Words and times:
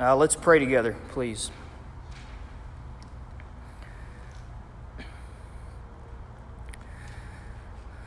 Uh, 0.00 0.16
let's 0.16 0.34
pray 0.34 0.58
together, 0.58 0.96
please. 1.10 1.50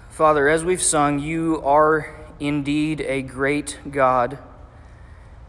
Father, 0.10 0.50
as 0.50 0.66
we've 0.66 0.82
sung, 0.82 1.20
you 1.20 1.62
are 1.64 2.34
indeed 2.40 3.00
a 3.02 3.22
great 3.22 3.78
God, 3.92 4.40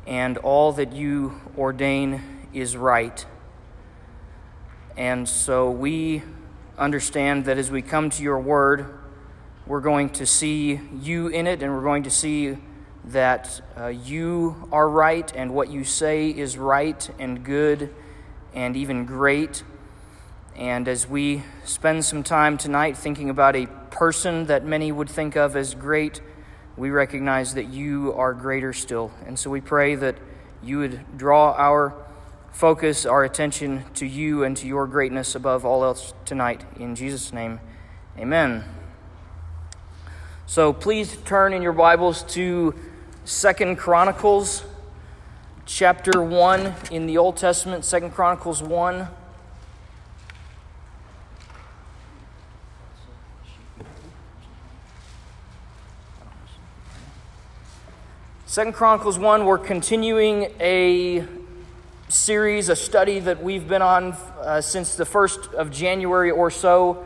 and 0.06 0.36
all 0.36 0.72
that 0.72 0.92
you 0.92 1.40
ordain 1.56 2.20
is 2.52 2.76
right. 2.76 3.24
And 4.98 5.26
so 5.26 5.70
we 5.70 6.24
understand 6.76 7.46
that 7.46 7.56
as 7.56 7.70
we 7.70 7.80
come 7.80 8.10
to 8.10 8.22
your 8.22 8.38
word, 8.38 8.98
we're 9.66 9.80
going 9.80 10.10
to 10.10 10.26
see 10.26 10.78
you 11.00 11.28
in 11.28 11.46
it, 11.46 11.62
and 11.62 11.72
we're 11.72 11.82
going 11.82 12.02
to 12.02 12.10
see 12.10 12.58
that 13.06 13.60
uh, 13.78 13.88
you 13.88 14.68
are 14.72 14.88
right, 14.88 15.30
and 15.34 15.54
what 15.54 15.70
you 15.70 15.84
say 15.84 16.30
is 16.30 16.56
right 16.56 17.10
and 17.18 17.44
good 17.44 17.94
and 18.54 18.76
even 18.76 19.04
great. 19.04 19.62
And 20.56 20.86
as 20.88 21.08
we 21.08 21.42
spend 21.64 22.04
some 22.04 22.22
time 22.22 22.56
tonight 22.56 22.96
thinking 22.96 23.28
about 23.28 23.56
a 23.56 23.66
person 23.90 24.46
that 24.46 24.64
many 24.64 24.92
would 24.92 25.10
think 25.10 25.36
of 25.36 25.56
as 25.56 25.74
great, 25.74 26.20
we 26.76 26.90
recognize 26.90 27.54
that 27.54 27.66
you 27.66 28.12
are 28.14 28.32
greater 28.32 28.72
still. 28.72 29.10
And 29.26 29.38
so 29.38 29.50
we 29.50 29.60
pray 29.60 29.96
that 29.96 30.16
you 30.62 30.78
would 30.78 31.18
draw 31.18 31.52
our 31.52 31.94
focus, 32.52 33.04
our 33.04 33.24
attention 33.24 33.84
to 33.94 34.06
you 34.06 34.44
and 34.44 34.56
to 34.56 34.66
your 34.66 34.86
greatness 34.86 35.34
above 35.34 35.64
all 35.64 35.84
else 35.84 36.14
tonight. 36.24 36.64
In 36.78 36.94
Jesus' 36.94 37.32
name, 37.32 37.60
amen. 38.16 38.64
So 40.46 40.72
please 40.72 41.16
turn 41.24 41.52
in 41.52 41.62
your 41.62 41.72
Bibles 41.72 42.22
to 42.34 42.74
Second 43.26 43.76
Chronicles 43.76 44.64
chapter 45.64 46.22
1 46.22 46.74
in 46.90 47.06
the 47.06 47.16
Old 47.16 47.38
Testament, 47.38 47.82
Second 47.82 48.10
Chronicles 48.10 48.62
1. 48.62 49.08
Second 58.44 58.74
Chronicles 58.74 59.18
1, 59.18 59.46
we're 59.46 59.56
continuing 59.56 60.52
a 60.60 61.26
series, 62.10 62.68
a 62.68 62.76
study 62.76 63.20
that 63.20 63.42
we've 63.42 63.66
been 63.66 63.80
on 63.80 64.12
uh, 64.42 64.60
since 64.60 64.96
the 64.96 65.04
1st 65.04 65.54
of 65.54 65.70
January 65.70 66.30
or 66.30 66.50
so, 66.50 67.02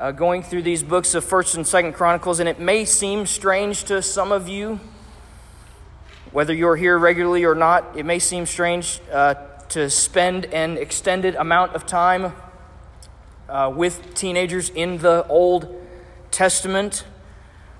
uh, 0.00 0.12
going 0.12 0.42
through 0.42 0.62
these 0.62 0.82
books 0.82 1.14
of 1.14 1.26
1st 1.26 1.56
and 1.56 1.64
2nd 1.66 1.94
Chronicles, 1.94 2.40
and 2.40 2.48
it 2.48 2.58
may 2.58 2.86
seem 2.86 3.26
strange 3.26 3.84
to 3.84 4.00
some 4.00 4.32
of 4.32 4.48
you 4.48 4.80
whether 6.32 6.54
you're 6.54 6.76
here 6.76 6.98
regularly 6.98 7.44
or 7.44 7.54
not, 7.54 7.96
it 7.96 8.06
may 8.06 8.18
seem 8.18 8.46
strange 8.46 9.00
uh, 9.12 9.34
to 9.70 9.90
spend 9.90 10.46
an 10.46 10.76
extended 10.78 11.34
amount 11.34 11.74
of 11.74 11.86
time 11.86 12.32
uh, 13.48 13.72
with 13.74 14.14
teenagers 14.14 14.70
in 14.70 14.98
the 14.98 15.26
Old 15.28 15.76
Testament, 16.30 17.04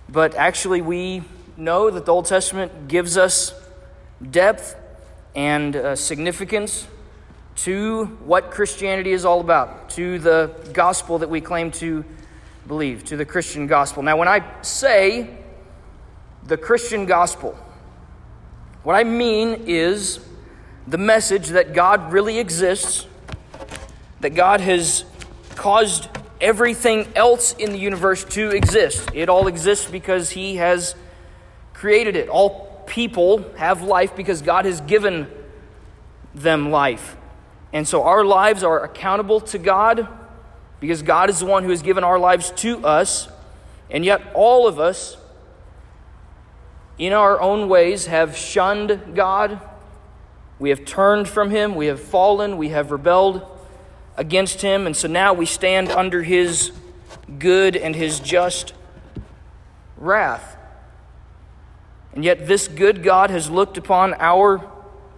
but 0.08 0.34
actually, 0.34 0.80
we 0.80 1.22
know 1.56 1.90
that 1.90 2.06
the 2.06 2.12
Old 2.12 2.24
Testament 2.24 2.88
gives 2.88 3.16
us 3.16 3.54
depth 4.30 4.74
and 5.36 5.76
uh, 5.76 5.94
significance 5.94 6.88
to 7.54 8.06
what 8.24 8.50
Christianity 8.50 9.12
is 9.12 9.24
all 9.24 9.40
about, 9.40 9.90
to 9.90 10.18
the 10.18 10.50
gospel 10.72 11.18
that 11.18 11.30
we 11.30 11.40
claim 11.40 11.70
to 11.72 12.04
believe, 12.66 13.04
to 13.04 13.16
the 13.16 13.24
Christian 13.24 13.68
gospel. 13.68 14.02
Now, 14.02 14.16
when 14.16 14.28
I 14.28 14.44
say 14.62 15.38
the 16.44 16.56
Christian 16.56 17.06
gospel, 17.06 17.56
what 18.82 18.94
I 18.94 19.04
mean 19.04 19.64
is 19.66 20.20
the 20.86 20.98
message 20.98 21.48
that 21.48 21.74
God 21.74 22.12
really 22.12 22.38
exists, 22.38 23.06
that 24.20 24.30
God 24.30 24.60
has 24.60 25.04
caused 25.54 26.08
everything 26.40 27.06
else 27.14 27.52
in 27.54 27.72
the 27.72 27.78
universe 27.78 28.24
to 28.24 28.50
exist. 28.50 29.10
It 29.14 29.28
all 29.28 29.46
exists 29.46 29.90
because 29.90 30.30
He 30.30 30.56
has 30.56 30.94
created 31.74 32.16
it. 32.16 32.28
All 32.28 32.82
people 32.86 33.44
have 33.56 33.82
life 33.82 34.16
because 34.16 34.40
God 34.40 34.64
has 34.64 34.80
given 34.80 35.26
them 36.34 36.70
life. 36.70 37.16
And 37.72 37.86
so 37.86 38.02
our 38.04 38.24
lives 38.24 38.64
are 38.64 38.82
accountable 38.82 39.40
to 39.42 39.58
God 39.58 40.08
because 40.80 41.02
God 41.02 41.30
is 41.30 41.40
the 41.40 41.46
one 41.46 41.62
who 41.64 41.70
has 41.70 41.82
given 41.82 42.02
our 42.02 42.18
lives 42.18 42.50
to 42.56 42.84
us. 42.84 43.28
And 43.90 44.04
yet, 44.04 44.22
all 44.34 44.66
of 44.66 44.80
us 44.80 45.16
in 47.00 47.14
our 47.14 47.40
own 47.40 47.66
ways, 47.70 48.06
have 48.06 48.36
shunned 48.36 49.14
God. 49.14 49.58
We 50.58 50.68
have 50.68 50.84
turned 50.84 51.28
from 51.28 51.48
Him. 51.48 51.74
We 51.74 51.86
have 51.86 51.98
fallen. 51.98 52.58
We 52.58 52.68
have 52.68 52.90
rebelled 52.90 53.40
against 54.18 54.60
Him. 54.60 54.86
And 54.86 54.94
so 54.94 55.08
now 55.08 55.32
we 55.32 55.46
stand 55.46 55.88
under 55.88 56.22
His 56.22 56.72
good 57.38 57.74
and 57.74 57.96
His 57.96 58.20
just 58.20 58.74
wrath. 59.96 60.58
And 62.12 62.22
yet, 62.22 62.46
this 62.46 62.68
good 62.68 63.02
God 63.02 63.30
has 63.30 63.48
looked 63.48 63.78
upon 63.78 64.14
our 64.18 64.70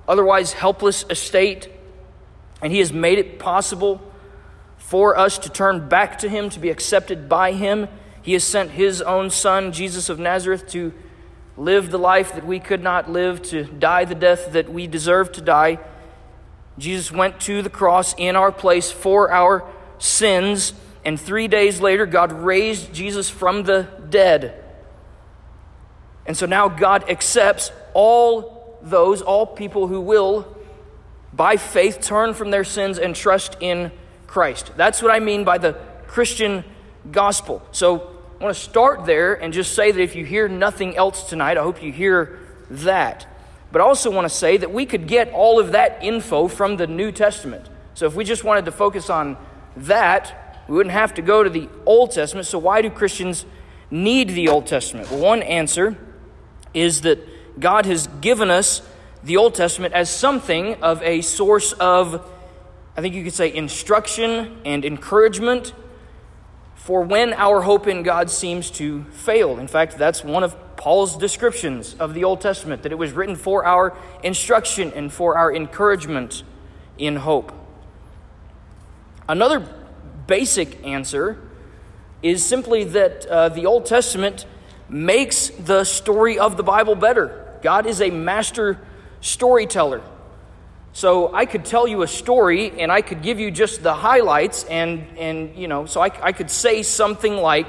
otherwise 0.06 0.52
helpless 0.52 1.04
estate, 1.10 1.68
and 2.60 2.72
He 2.72 2.78
has 2.78 2.92
made 2.92 3.18
it 3.18 3.40
possible 3.40 4.00
for 4.76 5.18
us 5.18 5.36
to 5.38 5.48
turn 5.48 5.88
back 5.88 6.18
to 6.18 6.28
Him, 6.28 6.48
to 6.50 6.60
be 6.60 6.70
accepted 6.70 7.28
by 7.28 7.52
Him. 7.52 7.88
He 8.20 8.34
has 8.34 8.44
sent 8.44 8.70
His 8.70 9.02
own 9.02 9.30
Son, 9.30 9.72
Jesus 9.72 10.08
of 10.08 10.20
Nazareth, 10.20 10.68
to 10.68 10.92
live 11.56 11.90
the 11.90 11.98
life 11.98 12.34
that 12.34 12.46
we 12.46 12.58
could 12.58 12.82
not 12.82 13.10
live, 13.10 13.42
to 13.42 13.64
die 13.64 14.04
the 14.04 14.14
death 14.14 14.52
that 14.52 14.72
we 14.72 14.86
deserve 14.86 15.32
to 15.32 15.40
die. 15.40 15.78
Jesus 16.78 17.12
went 17.12 17.40
to 17.40 17.62
the 17.62 17.70
cross 17.70 18.14
in 18.16 18.36
our 18.36 18.50
place 18.50 18.90
for 18.90 19.30
our 19.30 19.64
sins, 19.98 20.72
and 21.04 21.20
three 21.20 21.48
days 21.48 21.80
later, 21.80 22.06
God 22.06 22.32
raised 22.32 22.92
Jesus 22.94 23.28
from 23.28 23.64
the 23.64 23.88
dead. 24.08 24.62
And 26.26 26.36
so 26.36 26.46
now 26.46 26.68
God 26.68 27.10
accepts 27.10 27.72
all 27.92 28.78
those, 28.82 29.20
all 29.20 29.46
people 29.46 29.88
who 29.88 30.00
will, 30.00 30.56
by 31.32 31.56
faith, 31.56 32.00
turn 32.00 32.34
from 32.34 32.50
their 32.50 32.64
sins 32.64 32.98
and 32.98 33.14
trust 33.14 33.56
in 33.60 33.92
Christ. 34.26 34.72
That's 34.76 35.02
what 35.02 35.10
I 35.10 35.18
mean 35.18 35.44
by 35.44 35.58
the 35.58 35.74
Christian 36.06 36.64
gospel. 37.10 37.62
So 37.72 38.21
I 38.42 38.44
want 38.46 38.56
to 38.56 38.60
start 38.60 39.06
there 39.06 39.34
and 39.34 39.52
just 39.52 39.72
say 39.72 39.92
that 39.92 40.00
if 40.00 40.16
you 40.16 40.24
hear 40.24 40.48
nothing 40.48 40.96
else 40.96 41.28
tonight, 41.28 41.56
I 41.56 41.62
hope 41.62 41.80
you 41.80 41.92
hear 41.92 42.40
that. 42.70 43.24
But 43.70 43.80
I 43.80 43.84
also 43.84 44.10
want 44.10 44.24
to 44.24 44.36
say 44.36 44.56
that 44.56 44.72
we 44.72 44.84
could 44.84 45.06
get 45.06 45.32
all 45.32 45.60
of 45.60 45.70
that 45.70 46.02
info 46.02 46.48
from 46.48 46.76
the 46.76 46.88
New 46.88 47.12
Testament. 47.12 47.70
So 47.94 48.06
if 48.06 48.16
we 48.16 48.24
just 48.24 48.42
wanted 48.42 48.64
to 48.64 48.72
focus 48.72 49.08
on 49.10 49.36
that, 49.76 50.64
we 50.66 50.74
wouldn't 50.74 50.92
have 50.92 51.14
to 51.14 51.22
go 51.22 51.44
to 51.44 51.50
the 51.50 51.68
Old 51.86 52.10
Testament. 52.10 52.48
So 52.48 52.58
why 52.58 52.82
do 52.82 52.90
Christians 52.90 53.46
need 53.92 54.30
the 54.30 54.48
Old 54.48 54.66
Testament? 54.66 55.08
Well, 55.12 55.20
one 55.20 55.42
answer 55.42 55.96
is 56.74 57.02
that 57.02 57.20
God 57.60 57.86
has 57.86 58.08
given 58.20 58.50
us 58.50 58.82
the 59.22 59.36
Old 59.36 59.54
Testament 59.54 59.94
as 59.94 60.10
something 60.10 60.82
of 60.82 61.00
a 61.02 61.20
source 61.20 61.74
of, 61.74 62.28
I 62.96 63.02
think 63.02 63.14
you 63.14 63.22
could 63.22 63.34
say, 63.34 63.54
instruction 63.54 64.58
and 64.64 64.84
encouragement 64.84 65.74
for 66.82 67.02
when 67.02 67.32
our 67.34 67.62
hope 67.62 67.86
in 67.86 68.02
God 68.02 68.28
seems 68.28 68.68
to 68.72 69.04
fail. 69.04 69.60
In 69.60 69.68
fact, 69.68 69.96
that's 69.98 70.24
one 70.24 70.42
of 70.42 70.56
Paul's 70.76 71.16
descriptions 71.16 71.94
of 71.94 72.12
the 72.12 72.24
Old 72.24 72.40
Testament, 72.40 72.82
that 72.82 72.90
it 72.90 72.98
was 72.98 73.12
written 73.12 73.36
for 73.36 73.64
our 73.64 73.96
instruction 74.24 74.92
and 74.96 75.12
for 75.12 75.38
our 75.38 75.54
encouragement 75.54 76.42
in 76.98 77.14
hope. 77.14 77.52
Another 79.28 79.64
basic 80.26 80.84
answer 80.84 81.38
is 82.20 82.44
simply 82.44 82.82
that 82.82 83.26
uh, 83.26 83.48
the 83.48 83.64
Old 83.64 83.86
Testament 83.86 84.44
makes 84.88 85.50
the 85.50 85.84
story 85.84 86.36
of 86.36 86.56
the 86.56 86.64
Bible 86.64 86.96
better. 86.96 87.58
God 87.62 87.86
is 87.86 88.02
a 88.02 88.10
master 88.10 88.80
storyteller. 89.20 90.02
So 90.94 91.34
I 91.34 91.46
could 91.46 91.64
tell 91.64 91.88
you 91.88 92.02
a 92.02 92.08
story 92.08 92.78
and 92.78 92.92
I 92.92 93.00
could 93.00 93.22
give 93.22 93.40
you 93.40 93.50
just 93.50 93.82
the 93.82 93.94
highlights 93.94 94.64
and, 94.64 95.06
and 95.16 95.56
you 95.56 95.66
know, 95.66 95.86
so 95.86 96.02
I, 96.02 96.10
I 96.22 96.32
could 96.32 96.50
say 96.50 96.82
something 96.82 97.36
like, 97.36 97.66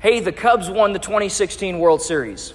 hey, 0.00 0.20
the 0.20 0.32
Cubs 0.32 0.68
won 0.68 0.92
the 0.92 0.98
2016 0.98 1.78
World 1.78 2.02
Series. 2.02 2.52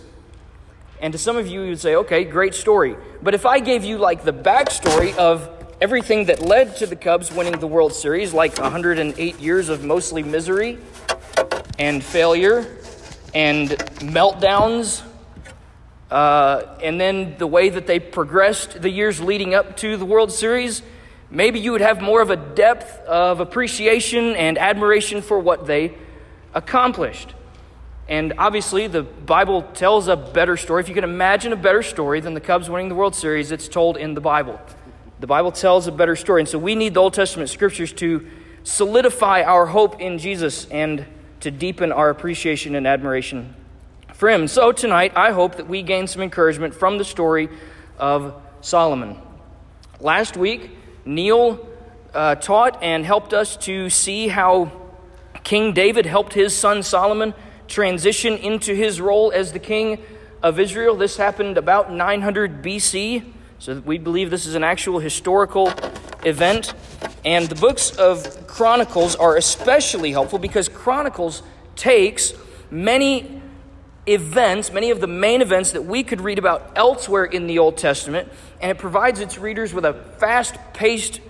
And 1.02 1.14
to 1.14 1.18
some 1.18 1.38
of 1.38 1.48
you, 1.48 1.64
you'd 1.64 1.80
say, 1.80 1.96
okay, 1.96 2.24
great 2.24 2.54
story. 2.54 2.96
But 3.24 3.34
if 3.34 3.46
I 3.46 3.60
gave 3.60 3.84
you 3.84 3.98
like 3.98 4.24
the 4.24 4.34
backstory 4.34 5.16
of 5.16 5.50
everything 5.82 6.26
that 6.26 6.42
led 6.42 6.76
to 6.78 6.86
the 6.86 6.96
Cubs 6.96 7.32
winning 7.32 7.58
the 7.60 7.68
World 7.68 7.94
Series, 7.94 8.34
like 8.34 8.60
108 8.60 9.40
years 9.40 9.70
of 9.70 9.84
mostly 9.84 10.22
misery 10.22 10.78
and 11.80 12.04
failure 12.04 12.78
and 13.34 13.70
meltdowns 13.70 15.04
uh, 16.12 16.76
and 16.82 17.00
then 17.00 17.38
the 17.38 17.48
way 17.48 17.70
that 17.70 17.86
they 17.86 18.00
progressed 18.00 18.82
the 18.82 18.90
years 18.90 19.22
leading 19.22 19.54
up 19.54 19.78
to 19.78 19.96
the 19.96 20.06
World 20.06 20.32
Series, 20.32 20.82
maybe 21.30 21.60
you 21.60 21.72
would 21.72 21.82
have 21.82 22.02
more 22.02 22.22
of 22.22 22.32
a 22.32 22.36
depth 22.36 23.00
of 23.06 23.40
appreciation 23.40 24.36
and 24.36 24.58
admiration 24.58 25.22
for 25.22 25.40
what 25.40 25.68
they 25.68 25.94
accomplished. 26.54 27.36
And 28.08 28.34
obviously, 28.40 28.88
the 28.88 29.04
Bible 29.04 29.62
tells 29.62 30.08
a 30.08 30.16
better 30.16 30.58
story. 30.58 30.82
If 30.82 30.90
you 30.90 30.96
can 30.96 31.04
imagine 31.04 31.54
a 31.54 31.56
better 31.56 31.84
story 31.84 32.20
than 32.22 32.34
the 32.34 32.42
Cubs 32.42 32.68
winning 32.68 32.90
the 32.90 32.96
World 32.96 33.14
Series, 33.14 33.52
it's 33.52 33.68
told 33.68 33.98
in 33.98 34.16
the 34.16 34.22
Bible. 34.22 34.60
The 35.20 35.28
Bible 35.28 35.52
tells 35.52 35.86
a 35.86 35.92
better 35.92 36.16
story. 36.16 36.42
And 36.42 36.50
so 36.50 36.58
we 36.58 36.74
need 36.74 36.96
the 36.96 37.02
Old 37.02 37.14
Testament 37.14 37.52
scriptures 37.52 37.94
to 37.94 38.26
solidify 38.64 39.44
our 39.44 39.68
hope 39.68 40.02
in 40.02 40.18
Jesus 40.18 40.66
and 40.72 41.06
to 41.42 41.52
deepen 41.52 41.92
our 41.92 42.10
appreciation 42.10 42.74
and 42.74 42.88
admiration 42.88 43.54
for 44.20 44.28
him. 44.28 44.50
So 44.50 44.74
tonight, 44.74 45.14
I 45.16 45.32
hope 45.32 45.56
that 45.56 45.70
we 45.70 45.82
gain 45.82 46.06
some 46.06 46.22
encouragement 46.22 46.76
from 46.76 46.98
the 46.98 47.06
story 47.06 47.48
of 47.98 48.34
Solomon. 48.60 49.16
Last 50.02 50.36
week, 50.36 50.72
Neil 51.06 51.66
uh, 52.14 52.36
taught 52.36 52.84
and 52.84 53.06
helped 53.06 53.34
us 53.34 53.56
to 53.56 53.90
see 53.90 54.28
how 54.28 54.74
King 55.46 55.72
David 55.72 56.06
helped 56.06 56.34
his 56.34 56.54
son 56.54 56.84
Solomon 56.84 57.34
transition 57.70 58.36
into 58.36 58.76
his 58.76 59.00
role 59.00 59.32
as 59.32 59.54
the 59.54 59.60
king 59.60 60.00
of 60.44 60.60
Israel. 60.60 60.98
This 60.98 61.16
happened 61.16 61.58
about 61.58 61.90
900 61.90 62.62
BC, 62.62 63.24
so 63.58 63.80
we 63.86 63.98
believe 63.98 64.32
this 64.32 64.46
is 64.46 64.56
an 64.56 64.66
actual 64.66 65.00
historical 65.00 65.72
event. 66.26 66.74
And 67.24 67.48
the 67.48 67.56
books 67.56 67.92
of 67.92 68.48
Chronicles 68.48 69.16
are 69.16 69.38
especially 69.38 70.12
helpful 70.12 70.40
because 70.40 70.68
Chronicles 70.68 71.42
takes 71.78 72.34
many 72.70 73.39
events, 74.08 74.72
many 74.72 74.92
of 74.92 75.02
the 75.02 75.08
main 75.08 75.42
events 75.42 75.72
that 75.72 75.84
we 75.84 76.04
could 76.04 76.22
read 76.22 76.40
about 76.40 76.72
elsewhere 76.76 77.26
in 77.26 77.48
the 77.48 77.60
Old 77.60 77.78
Testament, 77.78 78.28
and 78.62 78.72
it 78.72 78.78
provides 78.78 79.20
its 79.20 79.38
readers 79.38 79.74
with 79.74 79.86
a 79.86 79.94
fast 79.94 80.56
paced 80.74 81.22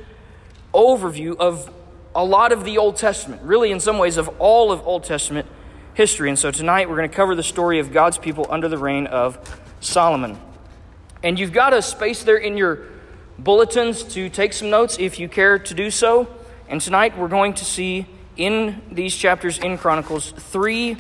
overview 0.74 1.36
of 1.38 1.72
a 2.16 2.24
lot 2.24 2.52
of 2.52 2.64
the 2.64 2.78
Old 2.78 2.96
Testament, 2.96 3.42
really, 3.44 3.72
in 3.72 3.80
some 3.80 3.98
ways, 3.98 4.18
of 4.18 4.30
all 4.40 4.72
of 4.72 4.86
Old 4.86 5.04
Testament 5.04 5.48
history. 5.94 6.30
And 6.30 6.40
so 6.40 6.52
tonight 6.52 6.90
we're 6.90 6.98
going 6.98 7.10
to 7.10 7.16
cover 7.16 7.36
the 7.36 7.44
story 7.44 7.80
of 7.80 7.92
God's 7.92 8.18
people 8.18 8.48
under 8.50 8.68
the 8.68 8.78
reign 8.78 9.08
of 9.08 9.62
Solomon. 9.80 10.40
And 11.24 11.38
you've 11.38 11.54
got 11.54 11.74
a 11.74 11.82
space 11.82 12.24
there 12.24 12.38
in 12.38 12.58
your 12.58 12.86
bulletins 13.38 14.04
to 14.04 14.30
take 14.30 14.54
some 14.54 14.70
notes 14.70 14.98
if 15.00 15.20
you 15.20 15.28
care 15.28 15.60
to 15.60 15.74
do 15.74 15.92
so. 15.92 16.28
And 16.68 16.80
tonight 16.80 17.18
we're 17.18 17.28
going 17.28 17.54
to 17.56 17.66
see 17.66 18.06
in 18.38 18.82
these 18.92 19.16
chapters 19.16 19.58
in 19.58 19.78
Chronicles 19.78 20.32
three 20.32 20.98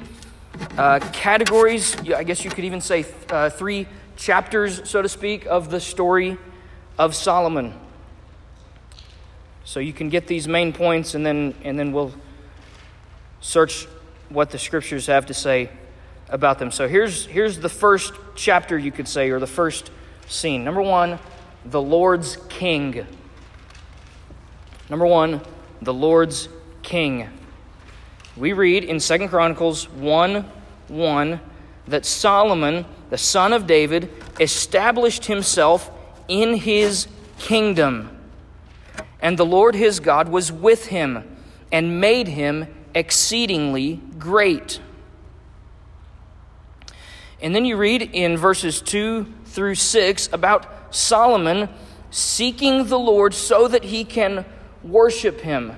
uh, 0.78 1.00
categories, 1.14 1.96
I 2.12 2.24
guess 2.24 2.44
you 2.44 2.52
could 2.52 2.66
even 2.66 2.82
say 2.82 3.06
uh, 3.30 3.50
three 3.50 3.88
chapters, 4.18 4.90
so 4.90 5.02
to 5.02 5.10
speak, 5.10 5.46
of 5.46 5.70
the 5.70 5.80
story 5.80 6.38
of 6.98 7.16
Solomon. 7.16 7.74
So 9.64 9.80
you 9.80 9.94
can 9.94 10.10
get 10.10 10.28
these 10.28 10.48
main 10.48 10.74
points 10.74 11.14
and 11.16 11.26
then, 11.26 11.54
and 11.64 11.78
then 11.78 11.92
we'll 11.92 12.14
search 13.40 13.88
what 14.30 14.50
the 14.50 14.58
scriptures 14.58 15.08
have 15.08 15.28
to 15.28 15.34
say 15.34 15.70
about 16.30 16.60
them. 16.60 16.72
So 16.72 16.88
here's, 16.88 17.26
here's 17.26 17.60
the 17.60 17.70
first 17.70 18.14
chapter, 18.36 18.78
you 18.78 18.92
could 18.92 19.08
say, 19.08 19.30
or 19.30 19.40
the 19.40 19.48
first 19.48 19.92
scene. 20.28 20.64
Number 20.64 20.82
one, 20.82 21.20
the 21.66 21.82
Lord's 21.82 22.38
King. 22.50 23.06
Number 24.90 25.06
one, 25.06 25.42
the 25.82 25.94
Lord's 25.94 26.50
King. 26.84 27.30
We 28.40 28.54
read 28.54 28.86
in 28.86 29.02
Second 29.02 29.28
Chronicles 29.28 29.90
1 29.90 30.46
1 30.88 31.42
that 31.90 32.06
Solomon, 32.06 32.86
the 33.10 33.18
son 33.18 33.52
of 33.52 33.68
David, 33.68 34.10
established 34.40 35.26
himself 35.26 35.92
in 36.30 36.56
his 36.56 37.08
kingdom. 37.38 38.18
And 39.22 39.38
the 39.38 39.46
Lord 39.46 39.76
his 39.76 40.00
God 40.00 40.30
was 40.30 40.54
with 40.54 40.86
him 40.86 41.38
and 41.70 42.00
made 42.00 42.30
him 42.30 42.68
exceedingly 42.96 44.00
great. 44.18 44.80
And 47.42 47.54
then 47.54 47.66
you 47.66 47.76
read 47.76 48.04
in 48.14 48.38
verses 48.38 48.82
2 48.82 49.26
through 49.48 49.76
6 49.76 50.30
about 50.32 50.96
Solomon 50.96 51.68
seeking 52.10 52.88
the 52.88 53.00
Lord 53.00 53.34
so 53.34 53.68
that 53.68 53.84
he 53.84 54.06
can 54.06 54.46
worship 54.82 55.42
him. 55.42 55.76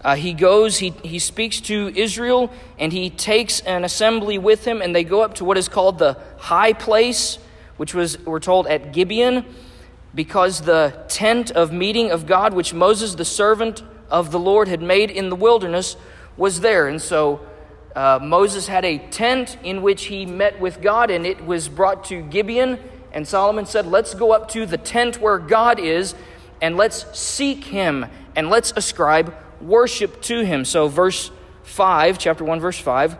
Uh, 0.00 0.14
he 0.14 0.32
goes, 0.32 0.78
he, 0.78 0.90
he 1.02 1.18
speaks 1.18 1.60
to 1.60 1.92
Israel, 1.96 2.50
and 2.78 2.92
he 2.92 3.10
takes 3.10 3.60
an 3.60 3.84
assembly 3.84 4.38
with 4.38 4.64
him, 4.64 4.80
and 4.80 4.94
they 4.94 5.02
go 5.02 5.22
up 5.22 5.34
to 5.34 5.44
what 5.44 5.58
is 5.58 5.68
called 5.68 5.98
the 5.98 6.16
high 6.38 6.72
place, 6.72 7.38
which 7.76 7.94
was, 7.94 8.18
we're 8.24 8.38
told, 8.38 8.68
at 8.68 8.92
Gibeon, 8.92 9.44
because 10.14 10.62
the 10.62 11.04
tent 11.08 11.50
of 11.50 11.72
meeting 11.72 12.12
of 12.12 12.26
God, 12.26 12.54
which 12.54 12.72
Moses, 12.72 13.16
the 13.16 13.24
servant 13.24 13.82
of 14.08 14.30
the 14.30 14.38
Lord, 14.38 14.68
had 14.68 14.80
made 14.80 15.10
in 15.10 15.30
the 15.30 15.36
wilderness, 15.36 15.96
was 16.36 16.60
there. 16.60 16.86
And 16.86 17.02
so 17.02 17.40
uh, 17.96 18.20
Moses 18.22 18.68
had 18.68 18.84
a 18.84 18.98
tent 18.98 19.58
in 19.64 19.82
which 19.82 20.04
he 20.04 20.26
met 20.26 20.60
with 20.60 20.80
God, 20.80 21.10
and 21.10 21.26
it 21.26 21.44
was 21.44 21.68
brought 21.68 22.04
to 22.06 22.22
Gibeon. 22.22 22.78
And 23.12 23.26
Solomon 23.26 23.66
said, 23.66 23.86
Let's 23.86 24.14
go 24.14 24.30
up 24.32 24.48
to 24.50 24.64
the 24.64 24.78
tent 24.78 25.20
where 25.20 25.38
God 25.38 25.80
is, 25.80 26.14
and 26.62 26.76
let's 26.76 27.18
seek 27.18 27.64
him, 27.64 28.06
and 28.36 28.48
let's 28.48 28.72
ascribe 28.76 29.34
worship 29.60 30.22
to 30.22 30.44
him. 30.44 30.64
So, 30.64 30.88
verse 30.88 31.30
5, 31.64 32.18
chapter 32.18 32.44
1, 32.44 32.60
verse 32.60 32.78
5. 32.78 33.16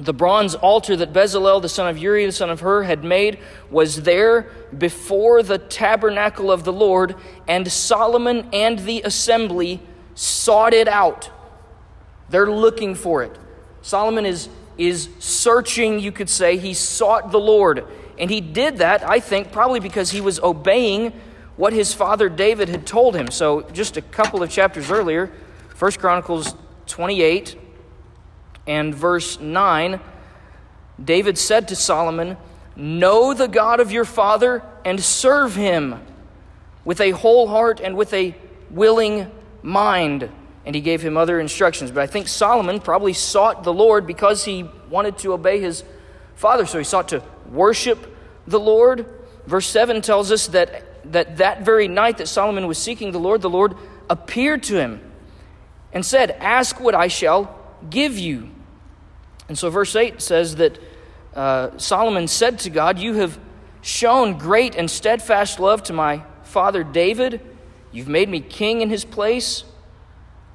The 0.00 0.14
bronze 0.14 0.54
altar 0.54 0.96
that 0.96 1.12
Bezalel, 1.12 1.60
the 1.60 1.68
son 1.68 1.88
of 1.88 1.98
Uri, 1.98 2.24
the 2.24 2.32
son 2.32 2.48
of 2.48 2.60
Hur, 2.60 2.84
had 2.84 3.04
made 3.04 3.38
was 3.70 4.02
there 4.02 4.50
before 4.76 5.42
the 5.42 5.58
tabernacle 5.58 6.50
of 6.50 6.64
the 6.64 6.72
Lord, 6.72 7.16
and 7.46 7.70
Solomon 7.70 8.48
and 8.52 8.78
the 8.78 9.02
assembly 9.02 9.80
sought 10.14 10.72
it 10.72 10.88
out. 10.88 11.30
They're 12.30 12.50
looking 12.50 12.94
for 12.94 13.22
it. 13.22 13.36
Solomon 13.82 14.24
is, 14.24 14.48
is 14.78 15.08
searching, 15.18 15.98
you 15.98 16.12
could 16.12 16.30
say. 16.30 16.56
He 16.56 16.74
sought 16.74 17.32
the 17.32 17.40
Lord. 17.40 17.84
And 18.18 18.30
he 18.30 18.40
did 18.40 18.78
that, 18.78 19.02
I 19.02 19.20
think, 19.20 19.50
probably 19.50 19.80
because 19.80 20.10
he 20.10 20.20
was 20.20 20.38
obeying 20.40 21.12
what 21.56 21.72
his 21.72 21.92
father 21.92 22.28
David 22.28 22.68
had 22.68 22.86
told 22.86 23.16
him. 23.16 23.30
So, 23.30 23.62
just 23.72 23.96
a 23.96 24.02
couple 24.02 24.42
of 24.42 24.50
chapters 24.50 24.90
earlier, 24.90 25.30
1 25.80 25.92
Chronicles 25.92 26.54
28 26.88 27.58
and 28.66 28.94
verse 28.94 29.40
9, 29.40 29.98
David 31.02 31.38
said 31.38 31.68
to 31.68 31.74
Solomon, 31.74 32.36
Know 32.76 33.32
the 33.32 33.48
God 33.48 33.80
of 33.80 33.90
your 33.90 34.04
father 34.04 34.62
and 34.84 35.02
serve 35.02 35.56
him 35.56 35.98
with 36.84 37.00
a 37.00 37.12
whole 37.12 37.48
heart 37.48 37.80
and 37.80 37.96
with 37.96 38.12
a 38.12 38.34
willing 38.68 39.30
mind 39.62 40.28
and 40.66 40.74
he 40.74 40.82
gave 40.82 41.00
him 41.00 41.16
other 41.16 41.40
instructions. 41.40 41.90
But 41.90 42.02
I 42.02 42.06
think 42.06 42.28
Solomon 42.28 42.80
probably 42.80 43.14
sought 43.14 43.64
the 43.64 43.72
Lord 43.72 44.06
because 44.06 44.44
he 44.44 44.68
wanted 44.90 45.16
to 45.18 45.32
obey 45.32 45.60
his 45.60 45.82
father. 46.34 46.66
So 46.66 46.76
he 46.76 46.84
sought 46.84 47.08
to 47.08 47.22
worship 47.50 48.14
the 48.46 48.60
Lord. 48.60 49.06
Verse 49.46 49.66
7 49.66 50.02
tells 50.02 50.30
us 50.30 50.48
that 50.48 51.12
that, 51.12 51.38
that 51.38 51.62
very 51.62 51.88
night 51.88 52.18
that 52.18 52.28
Solomon 52.28 52.66
was 52.66 52.76
seeking 52.76 53.12
the 53.12 53.18
Lord, 53.18 53.40
the 53.40 53.48
Lord 53.48 53.74
appeared 54.10 54.62
to 54.64 54.78
him 54.78 55.00
and 55.92 56.04
said, 56.04 56.32
Ask 56.32 56.80
what 56.80 56.94
I 56.94 57.08
shall 57.08 57.58
give 57.88 58.18
you. 58.18 58.50
And 59.48 59.58
so 59.58 59.70
verse 59.70 59.96
8 59.96 60.20
says 60.22 60.56
that 60.56 60.78
uh, 61.34 61.76
Solomon 61.78 62.28
said 62.28 62.58
to 62.60 62.70
God, 62.70 62.98
You 62.98 63.14
have 63.14 63.38
shown 63.82 64.38
great 64.38 64.74
and 64.74 64.90
steadfast 64.90 65.58
love 65.58 65.82
to 65.84 65.92
my 65.92 66.22
father 66.42 66.84
David. 66.84 67.40
You've 67.92 68.08
made 68.08 68.28
me 68.28 68.40
king 68.40 68.80
in 68.80 68.90
his 68.90 69.04
place. 69.04 69.64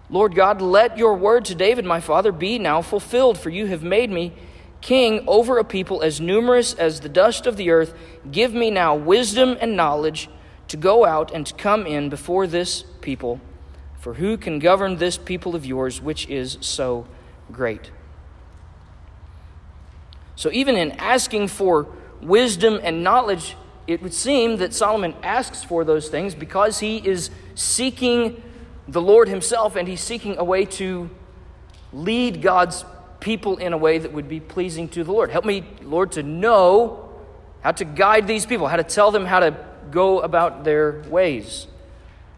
Lord 0.09 0.35
God, 0.35 0.61
let 0.61 0.97
your 0.97 1.15
word 1.15 1.45
to 1.45 1.55
David, 1.55 1.83
my 1.83 1.99
father, 1.99 2.31
be 2.31 2.59
now 2.59 2.81
fulfilled, 2.81 3.39
for 3.39 3.49
you 3.49 3.65
have 3.67 3.83
made 3.83 4.11
me 4.11 4.33
king 4.79 5.23
over 5.25 5.57
a 5.57 5.63
people 5.63 6.03
as 6.03 6.21
numerous 6.21 6.73
as 6.75 6.99
the 6.99 7.09
dust 7.09 7.47
of 7.47 7.57
the 7.57 7.71
earth. 7.71 7.95
Give 8.31 8.53
me 8.53 8.69
now 8.69 8.95
wisdom 8.95 9.57
and 9.59 9.75
knowledge 9.75 10.29
to 10.67 10.77
go 10.77 11.05
out 11.05 11.31
and 11.31 11.45
to 11.47 11.53
come 11.55 11.87
in 11.87 12.09
before 12.09 12.45
this 12.45 12.83
people. 13.01 13.41
For 14.05 14.13
who 14.13 14.37
can 14.37 14.59
govern 14.59 14.97
this 14.97 15.17
people 15.17 15.55
of 15.55 15.65
yours, 15.65 15.99
which 15.99 16.29
is 16.29 16.59
so 16.61 17.07
great? 17.51 17.89
So, 20.35 20.51
even 20.51 20.75
in 20.75 20.91
asking 20.91 21.47
for 21.47 21.87
wisdom 22.21 22.79
and 22.83 23.03
knowledge, 23.03 23.55
it 23.87 24.03
would 24.03 24.13
seem 24.13 24.57
that 24.57 24.75
Solomon 24.75 25.15
asks 25.23 25.63
for 25.63 25.83
those 25.83 26.07
things 26.07 26.35
because 26.35 26.77
he 26.77 26.97
is 26.97 27.31
seeking 27.55 28.43
the 28.87 29.01
Lord 29.01 29.27
Himself, 29.27 29.75
and 29.75 29.87
He's 29.87 30.01
seeking 30.01 30.37
a 30.37 30.43
way 30.43 30.65
to 30.65 31.09
lead 31.91 32.43
God's 32.43 32.85
people 33.19 33.57
in 33.57 33.73
a 33.73 33.77
way 33.77 33.97
that 33.97 34.13
would 34.13 34.29
be 34.29 34.39
pleasing 34.39 34.87
to 34.89 35.03
the 35.03 35.11
Lord. 35.11 35.31
Help 35.31 35.45
me, 35.45 35.63
Lord, 35.81 36.11
to 36.11 36.21
know 36.21 37.09
how 37.61 37.71
to 37.71 37.83
guide 37.85 38.27
these 38.27 38.45
people, 38.45 38.67
how 38.67 38.77
to 38.77 38.83
tell 38.83 39.09
them 39.09 39.25
how 39.25 39.39
to 39.39 39.57
go 39.89 40.19
about 40.19 40.63
their 40.63 41.01
ways. 41.09 41.65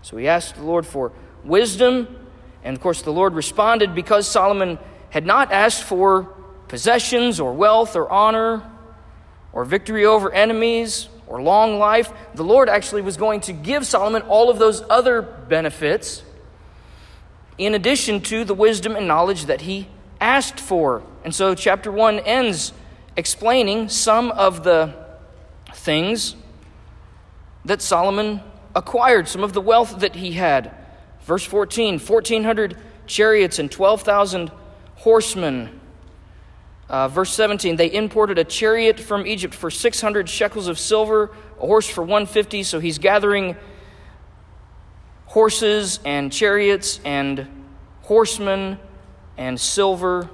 So 0.02 0.16
he 0.16 0.30
asked 0.30 0.56
the 0.56 0.64
Lord 0.64 0.86
for 0.86 1.12
wisdom, 1.44 2.08
and 2.64 2.76
of 2.76 2.82
course, 2.82 3.02
the 3.02 3.12
Lord 3.12 3.34
responded 3.34 3.96
because 3.96 4.28
Solomon 4.28 4.78
had 5.10 5.26
not 5.26 5.52
asked 5.52 5.84
for 5.84 6.24
possessions 6.68 7.40
or 7.40 7.54
wealth 7.54 7.96
or 7.96 8.10
honor 8.10 8.70
or 9.54 9.66
victory 9.66 10.06
over 10.06 10.32
enemies 10.32 11.08
or 11.28 11.42
long 11.42 11.80
life. 11.80 12.12
The 12.36 12.44
Lord 12.44 12.70
actually 12.70 13.02
was 13.02 13.18
going 13.18 13.42
to 13.42 13.54
give 13.54 13.88
Solomon 13.88 14.22
all 14.24 14.50
of 14.50 14.60
those 14.60 14.84
other 14.90 15.22
benefits 15.22 16.24
in 17.58 17.74
addition 17.74 18.22
to 18.22 18.44
the 18.44 18.54
wisdom 18.54 18.96
and 18.96 19.08
knowledge 19.08 19.46
that 19.46 19.62
he 19.62 19.88
asked 20.22 20.60
for. 20.60 21.04
And 21.24 21.34
so, 21.34 21.56
chapter 21.56 21.92
1 21.92 22.20
ends 22.20 22.74
explaining 23.16 23.90
some 23.90 24.32
of 24.32 24.64
the 24.64 24.94
things 25.74 26.36
that 27.66 27.82
Solomon 27.82 28.42
acquired, 28.76 29.28
some 29.28 29.44
of 29.44 29.54
the 29.54 29.62
wealth 29.62 30.00
that 30.00 30.16
he 30.16 30.34
had. 30.34 30.74
Verse 31.28 31.44
14 31.44 32.00
1,400 32.00 32.78
chariots 33.06 33.60
and 33.60 33.70
12,000 33.70 34.50
horsemen. 34.96 35.82
Uh, 36.90 37.10
verse 37.10 37.34
17 37.34 37.76
They 37.76 37.92
imported 37.94 38.38
a 38.40 38.46
chariot 38.46 38.98
from 38.98 39.28
Egypt 39.28 39.54
for 39.54 39.70
600 39.70 40.30
shekels 40.30 40.70
of 40.70 40.80
silver, 40.80 41.32
a 41.58 41.68
horse 41.68 41.86
for 41.86 42.02
150. 42.02 42.64
So 42.64 42.80
he's 42.80 42.98
gathering 42.98 43.58
horses 45.26 46.00
and 46.06 46.32
chariots 46.32 47.02
and 47.04 47.46
horsemen 48.04 48.80
and 49.36 49.60
silver, 49.60 50.30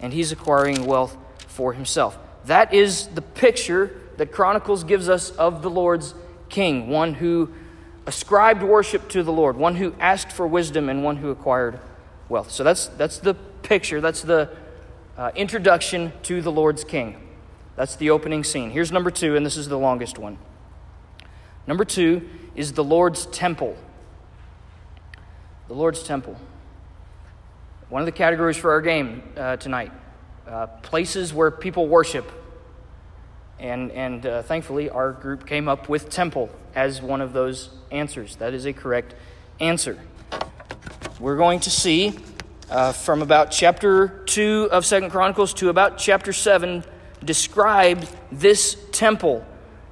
and 0.00 0.12
he's 0.12 0.32
acquiring 0.32 0.86
wealth 0.86 1.16
for 1.46 1.72
himself. 1.72 2.18
That 2.46 2.74
is 2.74 3.06
the 3.06 3.22
picture 3.22 4.00
that 4.16 4.32
Chronicles 4.32 4.82
gives 4.82 5.08
us 5.08 5.30
of 5.30 5.62
the 5.62 5.70
Lord's 5.70 6.16
king, 6.48 6.88
one 6.88 7.14
who 7.14 7.54
ascribed 8.06 8.62
worship 8.62 9.08
to 9.10 9.22
the 9.22 9.32
Lord, 9.32 9.56
one 9.56 9.76
who 9.76 9.94
asked 10.00 10.32
for 10.32 10.46
wisdom, 10.46 10.88
and 10.88 11.04
one 11.04 11.16
who 11.16 11.30
acquired 11.30 11.78
wealth. 12.28 12.50
So 12.50 12.64
that's, 12.64 12.86
that's 12.86 13.18
the 13.18 13.34
picture, 13.62 14.00
that's 14.00 14.22
the 14.22 14.50
uh, 15.16 15.30
introduction 15.34 16.12
to 16.24 16.40
the 16.40 16.52
Lord's 16.52 16.84
king. 16.84 17.28
That's 17.76 17.96
the 17.96 18.10
opening 18.10 18.44
scene. 18.44 18.70
Here's 18.70 18.92
number 18.92 19.10
two, 19.10 19.36
and 19.36 19.44
this 19.44 19.56
is 19.56 19.68
the 19.68 19.78
longest 19.78 20.18
one. 20.18 20.38
Number 21.66 21.84
two 21.84 22.28
is 22.54 22.72
the 22.72 22.84
Lord's 22.84 23.26
temple. 23.26 23.76
The 25.68 25.74
Lord's 25.74 26.02
temple. 26.02 26.36
One 27.88 28.02
of 28.02 28.06
the 28.06 28.12
categories 28.12 28.56
for 28.56 28.72
our 28.72 28.80
game 28.80 29.22
uh, 29.36 29.56
tonight 29.56 29.92
uh, 30.46 30.66
places 30.66 31.32
where 31.32 31.50
people 31.50 31.86
worship. 31.86 32.30
And, 33.58 33.92
and 33.92 34.26
uh, 34.26 34.42
thankfully, 34.42 34.90
our 34.90 35.12
group 35.12 35.46
came 35.46 35.68
up 35.68 35.88
with 35.88 36.10
temple 36.10 36.50
as 36.74 37.02
one 37.02 37.20
of 37.20 37.32
those 37.32 37.70
answers. 37.90 38.36
That 38.36 38.54
is 38.54 38.66
a 38.66 38.72
correct 38.72 39.14
answer. 39.60 39.98
We're 41.18 41.36
going 41.36 41.60
to 41.60 41.70
see 41.70 42.18
uh, 42.70 42.92
from 42.92 43.22
about 43.22 43.50
chapter 43.50 44.22
2 44.26 44.68
of 44.70 44.86
Second 44.86 45.10
Chronicles 45.10 45.52
to 45.54 45.68
about 45.68 45.98
chapter 45.98 46.32
7 46.32 46.84
described 47.24 48.08
this 48.32 48.76
temple 48.92 49.44